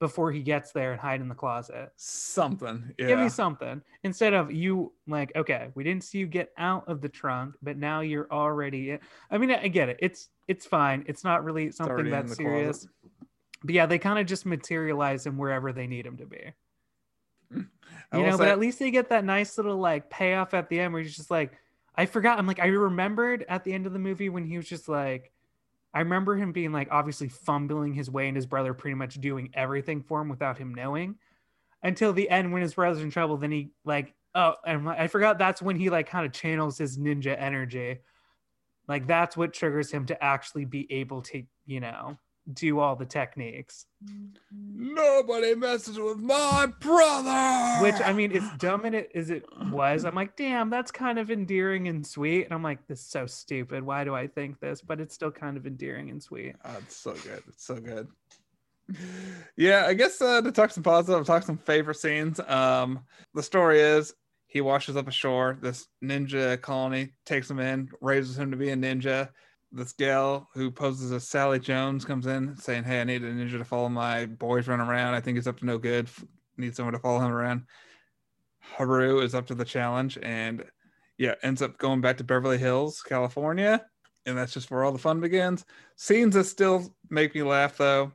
[0.00, 1.92] before he gets there and hide in the closet.
[1.96, 2.94] Something.
[2.98, 3.08] Yeah.
[3.08, 7.00] Give me something instead of you like, okay, we didn't see you get out of
[7.00, 8.92] the trunk, but now you're already.
[8.92, 8.98] In.
[9.30, 9.98] I mean, I get it.
[10.00, 11.04] It's it's fine.
[11.06, 12.78] It's not really something that's serious.
[12.78, 12.90] closet.
[13.62, 16.52] But yeah, they kind of just materialize him wherever they need him to be.
[17.52, 17.60] Hmm.
[18.12, 20.80] You will know, but at least they get that nice little like payoff at the
[20.80, 21.52] end where he's just like,
[21.94, 22.38] I forgot.
[22.38, 25.32] I'm like, I remembered at the end of the movie when he was just like,
[25.92, 29.50] I remember him being like obviously fumbling his way and his brother pretty much doing
[29.54, 31.16] everything for him without him knowing
[31.82, 33.36] until the end when his brother's in trouble.
[33.36, 36.78] Then he like, oh, and like, I forgot that's when he like kind of channels
[36.78, 37.98] his ninja energy.
[38.86, 42.18] Like that's what triggers him to actually be able to, you know,
[42.52, 43.86] do all the techniques.
[44.52, 47.82] Nobody messes with my brother.
[47.82, 51.18] Which I mean, as dumb in it as it was, I'm like, damn, that's kind
[51.18, 52.44] of endearing and sweet.
[52.44, 53.82] And I'm like, this is so stupid.
[53.84, 54.80] Why do I think this?
[54.80, 56.56] But it's still kind of endearing and sweet.
[56.64, 57.42] Oh, it's so good.
[57.48, 58.08] It's so good.
[59.56, 62.40] Yeah, I guess uh, to talk some positive, talk some favorite scenes.
[62.40, 63.00] Um,
[63.34, 64.14] the story is
[64.46, 65.58] he washes up ashore.
[65.60, 69.28] This ninja colony takes him in, raises him to be a ninja.
[69.72, 73.58] This gal who poses as Sally Jones comes in saying, Hey, I need a ninja
[73.58, 75.14] to follow my boys run around.
[75.14, 76.08] I think he's up to no good.
[76.56, 77.62] Need someone to follow him around.
[78.60, 80.64] Haru is up to the challenge and
[81.18, 83.84] yeah, ends up going back to Beverly Hills, California.
[84.26, 85.64] And that's just where all the fun begins.
[85.96, 88.12] Scenes that still make me laugh though.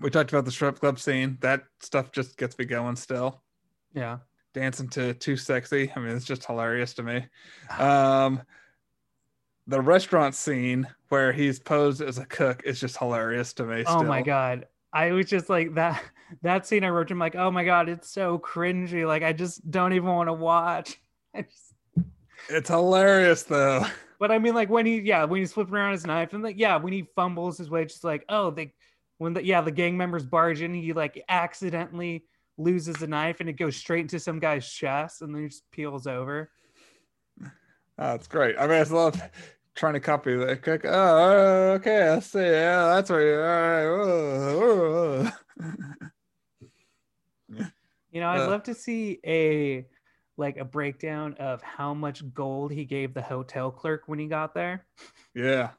[0.00, 1.38] We talked about the strip club scene.
[1.40, 3.42] That stuff just gets me going still.
[3.92, 4.18] Yeah.
[4.54, 5.92] Dancing to Too Sexy.
[5.94, 7.26] I mean, it's just hilarious to me.
[7.78, 8.42] Um,
[9.66, 13.84] the restaurant scene where he's posed as a cook is just hilarious to me.
[13.86, 14.66] Oh my god.
[14.92, 16.02] I was just like that
[16.42, 19.06] that scene I wrote I'm like, oh my god, it's so cringy.
[19.06, 21.00] Like I just don't even want to watch.
[21.36, 21.74] Just,
[22.48, 23.84] It's hilarious though.
[24.18, 26.58] but I mean like when he yeah, when he's flipping around his knife and like
[26.58, 28.72] yeah, when he fumbles his way, just like, oh they
[29.18, 32.24] when the yeah, the gang members barge in, he like accidentally
[32.56, 35.70] loses a knife and it goes straight into some guy's chest and then he just
[35.70, 36.50] peels over.
[37.98, 38.56] Oh, it's great.
[38.58, 39.20] I mean, I love
[39.76, 40.82] trying to copy the cook.
[40.84, 42.08] Oh, okay.
[42.08, 42.40] I see.
[42.40, 45.32] Yeah, that's where you are.
[47.48, 47.70] Right.
[48.10, 49.86] You know, I'd Uh, love to see a
[50.38, 54.52] like a breakdown of how much gold he gave the hotel clerk when he got
[54.54, 54.84] there.
[55.34, 55.70] yeah.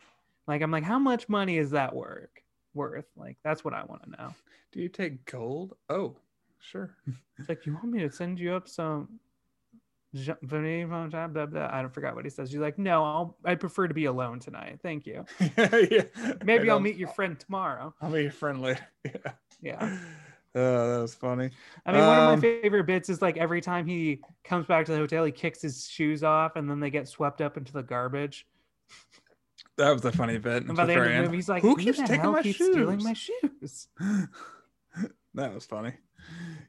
[0.47, 2.29] Like I'm like, how much money is that worth?
[2.73, 3.05] Worth?
[3.15, 4.33] Like that's what I want to know.
[4.71, 5.75] Do you take gold?
[5.89, 6.15] Oh,
[6.59, 6.95] sure.
[7.37, 9.19] It's like you want me to send you up some.
[10.13, 11.69] Blah.
[11.71, 12.51] I don't forgot what he says.
[12.53, 14.79] You're like, no, I'll, I prefer to be alone tonight.
[14.81, 15.25] Thank you.
[15.57, 16.03] yeah.
[16.43, 17.93] Maybe I'll meet your friend tomorrow.
[18.01, 18.85] I'll meet your friend later.
[19.13, 19.31] Yeah.
[19.61, 19.97] Yeah.
[20.53, 21.49] Oh, that was funny.
[21.85, 24.85] I mean, one Um, of my favorite bits is like every time he comes back
[24.87, 27.73] to the hotel, he kicks his shoes off and then they get swept up into
[27.73, 28.47] the garbage.
[29.77, 30.65] That was a funny bit.
[30.65, 32.41] And by the the end of the movie, he's like, Who who, keeps taking my
[32.41, 33.87] keeps stealing my shoes?
[35.35, 35.93] that was funny.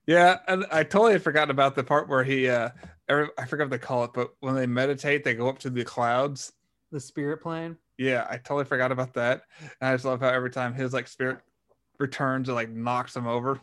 [0.06, 2.70] Yeah, and I totally had forgotten about the part where he uh
[3.08, 5.84] I forgot what they call it, but when they meditate, they go up to the
[5.84, 6.52] clouds.
[6.92, 7.76] The spirit plane.
[7.96, 9.42] Yeah, I totally forgot about that.
[9.80, 11.38] And I just love how every time his like spirit
[11.98, 13.60] returns, it like knocks him over.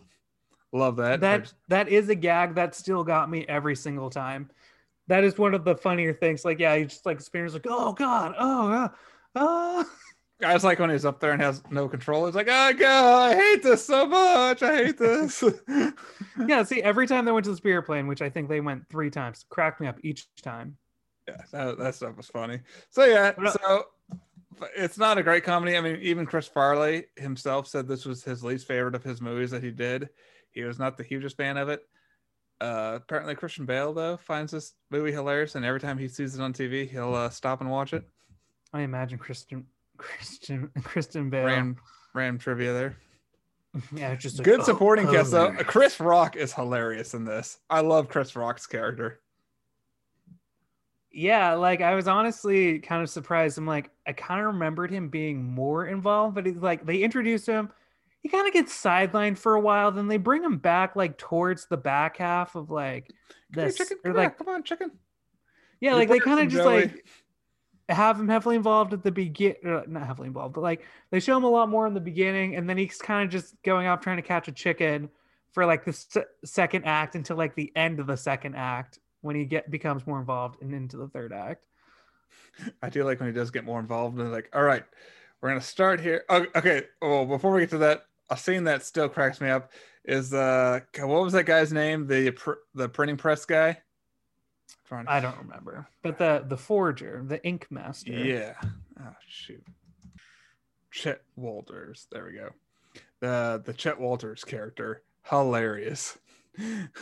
[0.74, 1.22] Love that.
[1.22, 4.50] That just- that is a gag that still got me every single time.
[5.08, 6.44] That is one of the funnier things.
[6.44, 8.88] Like, yeah, he just like spins like, oh god, oh yeah,
[9.36, 9.86] oh.
[10.44, 12.26] I just like when he's up there and has no control.
[12.26, 14.62] He's like, oh god, I hate this so much.
[14.62, 15.44] I hate this.
[16.48, 16.64] yeah.
[16.64, 19.10] See, every time they went to the spirit plane, which I think they went three
[19.10, 20.78] times, cracked me up each time.
[21.28, 22.60] yeah, that, that stuff was funny.
[22.90, 23.86] So yeah, so
[24.76, 25.78] it's not a great comedy.
[25.78, 29.52] I mean, even Chris Farley himself said this was his least favorite of his movies
[29.52, 30.10] that he did.
[30.52, 31.82] He was not the hugest fan of it.
[32.62, 36.42] Uh, apparently, Christian Bale though finds this movie hilarious, and every time he sees it
[36.42, 38.04] on TV, he'll uh, stop and watch it.
[38.74, 39.66] I imagine Kristen,
[39.98, 41.46] Christian, Kristen Bale.
[41.46, 41.78] Ram,
[42.14, 42.98] ram trivia there.
[43.94, 45.48] Yeah, it's just like, Good "Oh, supporting cast though.
[45.60, 47.58] oh." Chris Rock is hilarious in this.
[47.70, 49.20] I love Chris Rock's character.
[51.12, 53.58] Yeah, like I was honestly kind of surprised.
[53.58, 57.46] I'm like, I kind of remembered him being more involved, but it's like they introduce
[57.46, 57.70] him,
[58.22, 61.68] he kind of gets sidelined for a while, then they bring him back like towards
[61.68, 63.08] the back half of like
[63.54, 63.98] Come here, this, chicken.
[64.04, 64.92] or Come like on, come on, chicken.
[65.80, 66.82] yeah, You like they kind of just Joey.
[66.82, 67.06] like
[67.90, 71.38] have him heavily involved at the begin, uh, not heavily involved, but like they show
[71.38, 74.02] him a lot more in the beginning, and then he's kind of just going off
[74.02, 75.10] trying to catch a chicken
[75.52, 79.36] for like the se- second act until like the end of the second act when
[79.36, 81.64] he get becomes more involved and into the third act.
[82.82, 84.84] I do like when he does get more involved and like, all right,
[85.42, 86.24] we're gonna start here.
[86.30, 86.84] Oh, okay.
[87.02, 89.72] Well, before we get to that, a scene that still cracks me up
[90.04, 92.08] is uh, what was that guy's name?
[92.08, 93.78] The pr- the printing press guy.
[94.88, 98.12] Trying I don't remember, but the the forger, the ink master.
[98.12, 98.54] Yeah.
[99.00, 99.64] Oh shoot.
[100.92, 102.08] Chet Walters.
[102.12, 102.50] There we go.
[103.20, 106.18] The the Chet Walters character, hilarious.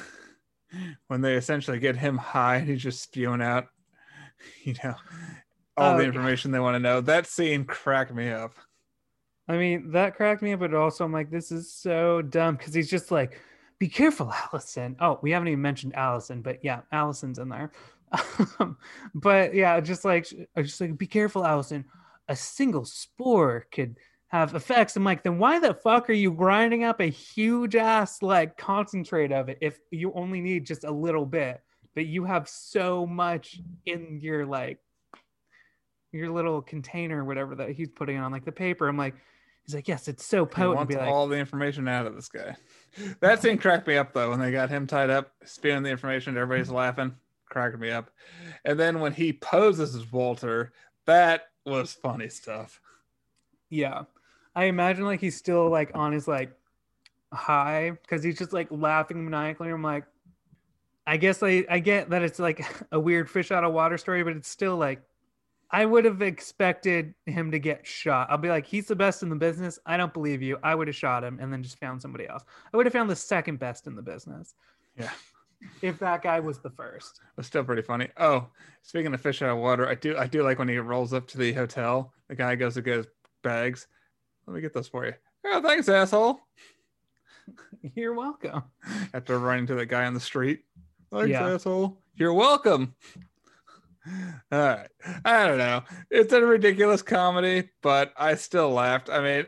[1.07, 3.67] when they essentially get him high and he's just spewing out,
[4.63, 4.95] you know,
[5.77, 6.07] all Oh, the yeah.
[6.07, 7.01] information they want to know.
[7.01, 8.55] That scene cracked me up.
[9.47, 12.73] I mean, that cracked me up, but also I'm like, this is so dumb because
[12.73, 13.39] he's just like,
[13.83, 14.95] be careful, Allison.
[15.01, 17.71] Oh, we haven't even mentioned Allison, but yeah, Allison's in there.
[19.13, 21.83] But yeah, just like, I just like, be careful, Allison.
[22.29, 23.97] A single spore could
[24.29, 24.95] have effects.
[24.95, 29.33] I'm like, then why the fuck are you grinding up a huge ass like concentrate
[29.33, 31.61] of it if you only need just a little bit,
[31.93, 34.79] but you have so much in your like
[36.13, 38.87] your little container whatever that he's putting on like the paper.
[38.87, 39.15] I'm like,
[39.65, 40.75] he's like, yes, it's so He potent.
[40.75, 42.55] wants Be like, all the information out of this guy.
[43.21, 46.37] That scene cracked me up though when they got him tied up, spewing the information.
[46.37, 46.75] Everybody's mm.
[46.75, 47.15] laughing,
[47.49, 48.11] cracked me up.
[48.65, 50.73] And then when he poses as Walter,
[51.05, 52.79] that was funny stuff.
[53.69, 54.03] yeah.
[54.55, 56.51] I imagine like he's still like on his like
[57.33, 59.69] high because he's just like laughing maniacally.
[59.69, 60.05] I'm like,
[61.07, 64.23] I guess I I get that it's like a weird fish out of water story,
[64.23, 65.01] but it's still like
[65.73, 68.27] I would have expected him to get shot.
[68.29, 69.79] I'll be like, he's the best in the business.
[69.87, 70.57] I don't believe you.
[70.63, 72.43] I would have shot him and then just found somebody else.
[72.71, 74.53] I would have found the second best in the business.
[74.95, 75.09] Yeah.
[75.81, 77.19] If that guy was the first.
[77.23, 78.09] It was still pretty funny.
[78.17, 78.47] Oh,
[78.83, 81.25] speaking of fish out of water, I do I do like when he rolls up
[81.29, 82.13] to the hotel.
[82.27, 83.07] The guy goes to get his
[83.43, 83.87] bags.
[84.45, 85.13] Let me get those for you.
[85.45, 86.39] Oh, thanks, asshole.
[87.95, 88.63] You're welcome.
[89.13, 90.65] After running to that guy on the street.
[91.11, 91.47] Thanks, Yeah.
[91.53, 91.97] asshole.
[92.15, 92.93] You're welcome.
[94.51, 94.87] All right.
[95.23, 95.83] I don't know.
[96.11, 99.09] It's a ridiculous comedy, but I still laughed.
[99.09, 99.45] I mean,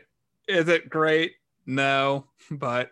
[0.48, 1.32] is it great?
[1.66, 2.90] No, but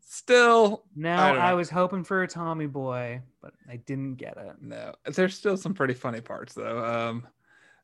[0.00, 4.56] still, No, I I, was hoping for a Tommy Boy, but I didn't get it.
[4.60, 4.94] no.
[5.04, 6.84] There's still some pretty funny parts though.
[6.84, 7.26] Um,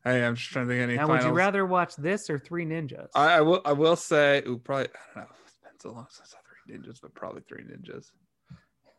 [0.05, 0.97] I am just trying to think of any.
[0.97, 3.09] Now, would you rather watch this or Three Ninjas?
[3.15, 3.61] I, I will.
[3.65, 4.43] I will say.
[4.47, 4.89] Ooh, probably.
[5.17, 5.37] I don't know.
[5.47, 8.11] It's been so long since I saw Three Ninjas, but probably Three Ninjas.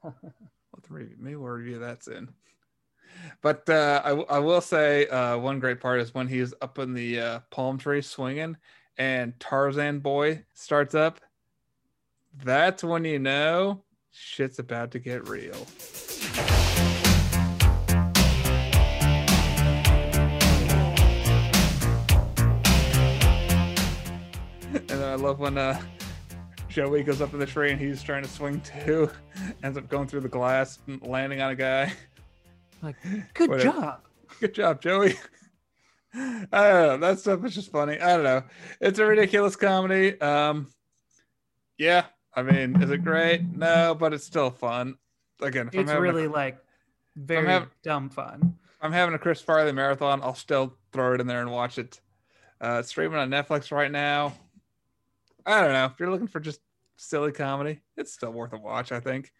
[0.76, 2.34] We'll three, maybe we'll review that soon.
[3.42, 6.94] But uh, I, I will say uh, one great part is when he's up in
[6.94, 8.58] the uh, palm tree swinging,
[8.98, 11.20] and Tarzan boy starts up.
[12.44, 15.68] That's when you know shit's about to get real.
[24.90, 25.82] And I love when uh,
[26.68, 29.10] Joey goes up in the tree and he's trying to swing too,
[29.64, 31.94] ends up going through the glass and landing on a guy.
[32.86, 32.96] like,
[33.34, 33.72] good Whatever.
[33.82, 34.02] job.
[34.40, 35.16] Good job, Joey.
[36.14, 36.98] I don't know.
[36.98, 38.00] That stuff is just funny.
[38.00, 38.44] I don't know.
[38.80, 40.20] It's a ridiculous comedy.
[40.22, 40.68] Um,
[41.78, 42.06] yeah.
[42.34, 43.42] I mean, is it great?
[43.44, 44.96] No, but it's still fun.
[45.42, 46.58] Again, It's really a, like
[47.16, 48.58] very having- dumb fun.
[48.82, 52.00] I'm having a Chris Farley marathon, I'll still throw it in there and watch it.
[52.62, 54.34] Uh, it's streaming on Netflix right now.
[55.46, 55.86] I don't know.
[55.86, 56.60] If you're looking for just
[56.98, 58.92] silly comedy, it's still worth a watch.
[58.92, 59.32] I think.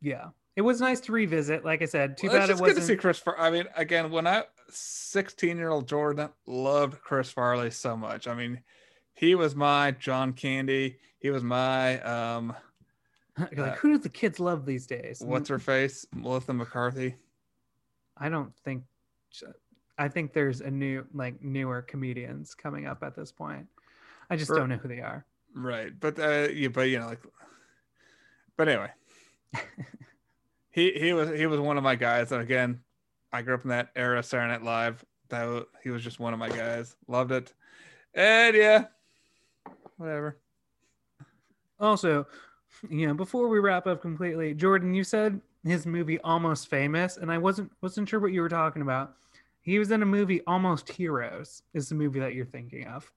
[0.00, 0.28] Yeah.
[0.56, 1.64] It was nice to revisit.
[1.64, 3.00] Like I said, too Well, it's bad it just good to see wasn't.
[3.00, 3.18] Chris.
[3.18, 8.26] Far- I mean, again, when I 16 year old Jordan loved Chris Farley so much.
[8.26, 8.60] I mean,
[9.12, 10.98] he was my John Candy.
[11.18, 12.54] He was my um,
[13.38, 15.22] like, uh, who do the kids love these days?
[15.24, 17.16] what's her face, Melissa McCarthy.
[18.16, 18.84] I don't think.
[19.98, 23.66] I think there's a new, like, newer comedians coming up at this point.
[24.30, 25.26] I just don't know who they are.
[25.54, 27.20] Right, but uh, yeah, but you know, like,
[28.56, 28.90] but anyway,
[30.70, 32.80] he he was he was one of my guys, and again,
[33.32, 35.04] I grew up in that era, Saturday Night Live.
[35.28, 36.96] That wa- he was just one of my guys.
[37.08, 37.52] Loved it,
[38.14, 38.86] and yeah,
[39.96, 40.38] whatever.
[41.78, 42.26] Also,
[42.88, 47.30] you know, before we wrap up completely, Jordan, you said his movie Almost Famous, and
[47.30, 49.14] I wasn't wasn't sure what you were talking about.
[49.62, 51.62] He was in a movie Almost Heroes.
[51.74, 53.10] Is the movie that you're thinking of?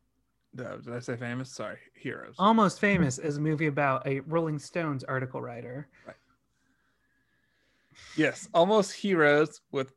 [0.58, 1.50] Uh, Did I say famous?
[1.50, 2.36] Sorry, heroes.
[2.38, 5.88] Almost Famous is a movie about a Rolling Stones article writer.
[8.16, 9.94] Yes, almost heroes with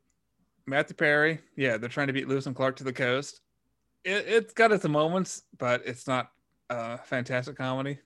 [0.66, 1.40] Matthew Perry.
[1.56, 3.40] Yeah, they're trying to beat Lewis and Clark to the coast.
[4.04, 6.30] It, it's got its moments, but it's not
[6.70, 7.98] a fantastic comedy.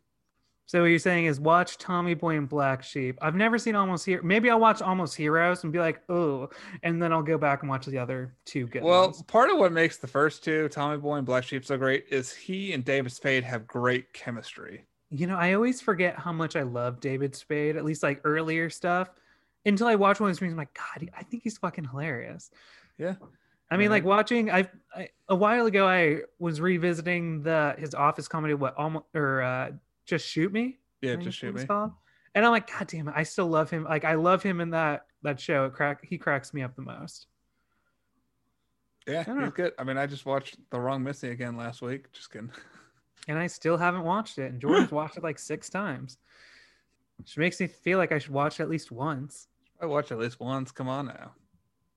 [0.71, 3.19] So what you're saying is watch Tommy Boy and Black Sheep.
[3.21, 4.23] I've never seen Almost Hero.
[4.23, 6.49] Maybe I'll watch Almost Heroes and be like, oh,
[6.85, 9.21] and then I'll go back and watch the other two good well, ones.
[9.23, 12.33] part of what makes the first two, Tommy Boy and Black Sheep, so great is
[12.33, 14.87] he and David Spade have great chemistry.
[15.11, 18.71] You know, I always forget how much I love David Spade, at least like earlier
[18.71, 19.11] stuff,
[19.65, 20.53] until I watch one of his movies.
[20.53, 22.51] I'm like, God, I think he's fucking hilarious.
[22.99, 23.15] Yeah.
[23.71, 23.91] I mean, Yeah.
[23.91, 24.51] like watching.
[24.51, 29.43] I've I, a while ago, I was revisiting the his office comedy, what almost or
[29.43, 29.71] uh,
[30.07, 30.79] just shoot me.
[31.03, 31.65] Yeah, just shoot me.
[31.65, 31.93] called.
[32.35, 33.85] And I'm like, God damn it, I still love him.
[33.85, 35.65] Like I love him in that that show.
[35.67, 37.27] It crack he cracks me up the most.
[39.07, 39.45] Yeah, don't know.
[39.45, 39.73] he's good.
[39.79, 42.11] I mean, I just watched The Wrong Missy again last week.
[42.13, 42.51] Just kidding.
[43.29, 44.51] And I still haven't watched it.
[44.51, 46.17] And Jordan's watched it like six times.
[47.19, 49.47] Which makes me feel like I should watch it at least once.
[49.81, 50.71] I watch at least once.
[50.73, 51.33] Come on now.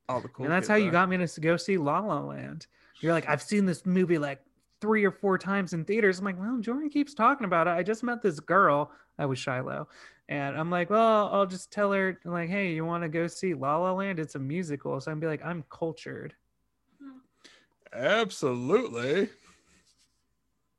[0.09, 0.45] All the cool.
[0.45, 0.91] and that's kids how you are.
[0.91, 2.67] got me to go see La La Land.
[2.99, 4.39] You're like, I've seen this movie like
[4.81, 6.19] three or four times in theaters.
[6.19, 7.71] I'm like, well, Jordan keeps talking about it.
[7.71, 8.91] I just met this girl.
[9.17, 9.88] I was Shiloh.
[10.29, 13.53] And I'm like, well, I'll just tell her, like, hey, you want to go see
[13.53, 14.19] La La Land?
[14.19, 14.99] It's a musical.
[15.01, 16.34] So I'm be like, I'm cultured.
[17.93, 19.13] Absolutely.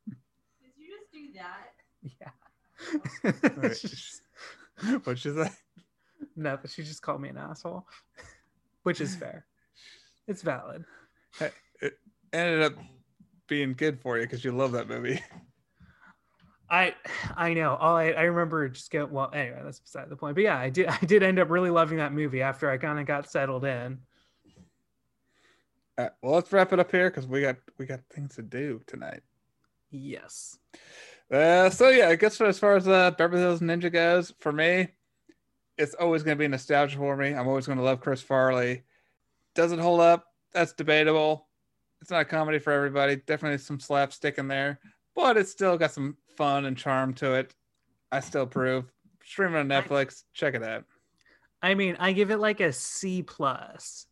[0.09, 1.73] Did you just do that?
[2.03, 2.31] Yeah.
[3.57, 3.65] Right.
[3.71, 4.23] It's just-
[5.05, 5.51] What'd you say?
[6.37, 7.87] No, but she just called me an asshole,
[8.83, 9.47] which is fair.
[10.27, 10.85] It's valid.
[11.81, 11.99] It
[12.33, 12.75] ended up
[13.49, 15.21] being good for you because you love that movie.
[16.71, 16.95] I
[17.37, 17.77] I know.
[17.77, 20.35] All I, I remember just go well anyway, that's beside the point.
[20.35, 22.99] But yeah, I did I did end up really loving that movie after I kind
[22.99, 23.99] of got settled in.
[25.99, 28.81] Right, well, let's wrap it up here because we got we got things to do
[28.87, 29.23] tonight.
[29.91, 30.59] Yes.
[31.31, 34.89] Uh, so yeah, I guess as far as uh, Beverly Hills Ninja goes, for me,
[35.79, 37.35] it's always going to be nostalgia for me.
[37.35, 38.85] I'm always going to love Chris Farley.
[39.55, 40.27] Does it hold up?
[40.53, 41.49] That's debatable.
[42.01, 43.17] It's not a comedy for everybody.
[43.17, 44.79] Definitely some slapstick in there,
[45.15, 47.55] but it's still got some fun and charm to it.
[48.13, 48.93] I still approve.
[49.25, 50.85] Streaming on Netflix, check it out.
[51.63, 54.07] I mean, I give it like a C plus.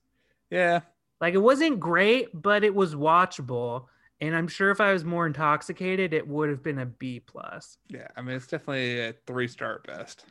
[0.50, 0.80] Yeah,
[1.20, 3.86] Like it wasn't great, but it was watchable.
[4.20, 7.76] And I'm sure if I was more intoxicated, it would have been a B plus.
[7.88, 10.24] Yeah, I mean it's definitely a three star best.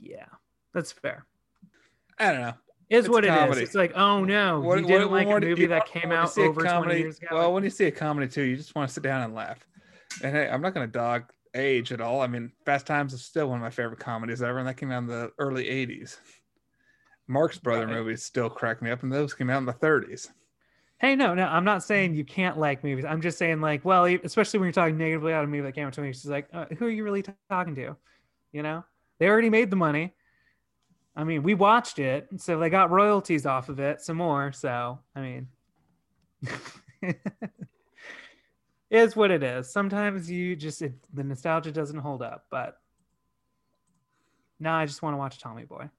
[0.00, 0.26] Yeah,
[0.74, 1.26] that's fair.
[2.18, 2.54] I don't know.
[2.88, 3.38] Is It's what it is.
[3.38, 3.62] comedy.
[3.62, 6.36] It's like, oh no, What- you didn't what- like what- a movie that came out
[6.36, 7.28] over 20 years ago.
[7.36, 9.64] Well, when you see a comedy too, you just want to sit down and laugh.
[10.24, 11.24] And hey, I'm not going to dog
[11.54, 12.20] age at all.
[12.20, 14.90] I mean, Fast Times is still one of my favorite comedies ever, and that came
[14.90, 16.18] out in the early '80s.
[17.28, 17.94] Marx Brother Right.
[17.94, 20.32] movies still crack me up, and those came out in the 30s.
[20.98, 23.04] Hey, no, no, I'm not saying you can't like movies.
[23.04, 25.86] I'm just saying, like, well, especially when you're talking negatively about a movie that came
[25.86, 27.96] out 20 years, it's like, uh, who are you really t- talking to?
[28.52, 28.84] You know,
[29.20, 30.14] they already made the money.
[31.14, 34.50] I mean, we watched it, so they got royalties off of it, some more.
[34.52, 35.48] So, I mean,
[38.90, 39.70] is what it is.
[39.70, 42.80] Sometimes you just it, the nostalgia doesn't hold up, but
[44.58, 45.90] now I just want to watch Tommy Boy.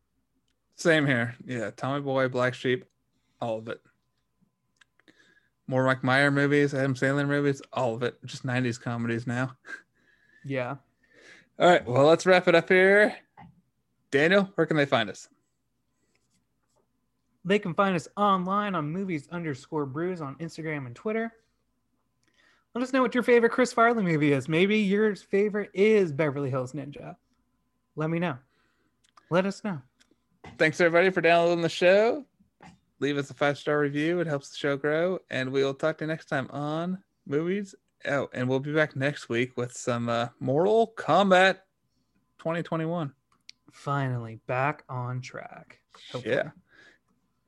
[0.76, 1.36] Same here.
[1.45, 2.86] Yeah, Tommy Boy, Black Sheep,
[3.39, 3.80] all of it.
[5.67, 8.17] More Mike Meyer movies, Adam Sandler movies, all of it.
[8.26, 9.55] Just 90s comedies now.
[10.43, 10.78] Yeah.
[11.62, 13.16] All right, well, let's wrap it up here.
[14.09, 15.30] Daniel, where can they find us?
[17.45, 21.32] They can find us online on movies underscore brews on Instagram and Twitter.
[22.74, 24.49] Let us know what your favorite Chris Farley movie is.
[24.49, 27.16] Maybe your favorite is Beverly Hills Ninja.
[27.95, 28.39] Let me know.
[29.30, 29.84] Let us know.
[30.57, 32.26] Thanks everybody for downloading the show.
[32.99, 34.20] Leave us a five star review.
[34.20, 35.20] It helps the show grow.
[35.30, 37.76] And we'll talk to you next time on movies.
[38.08, 41.60] Oh, and we'll be back next week with some uh, Mortal Kombat
[42.39, 43.14] 2021.
[43.72, 45.80] Finally, back on track.
[46.12, 46.36] Hopefully.
[46.36, 46.49] Yeah.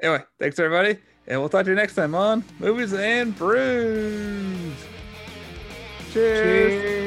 [0.02, 1.00] Anyway, thanks everybody.
[1.28, 4.74] And we'll talk to you next time on Movies and Brews.
[6.12, 6.82] Cheers.
[6.82, 7.03] Cheers.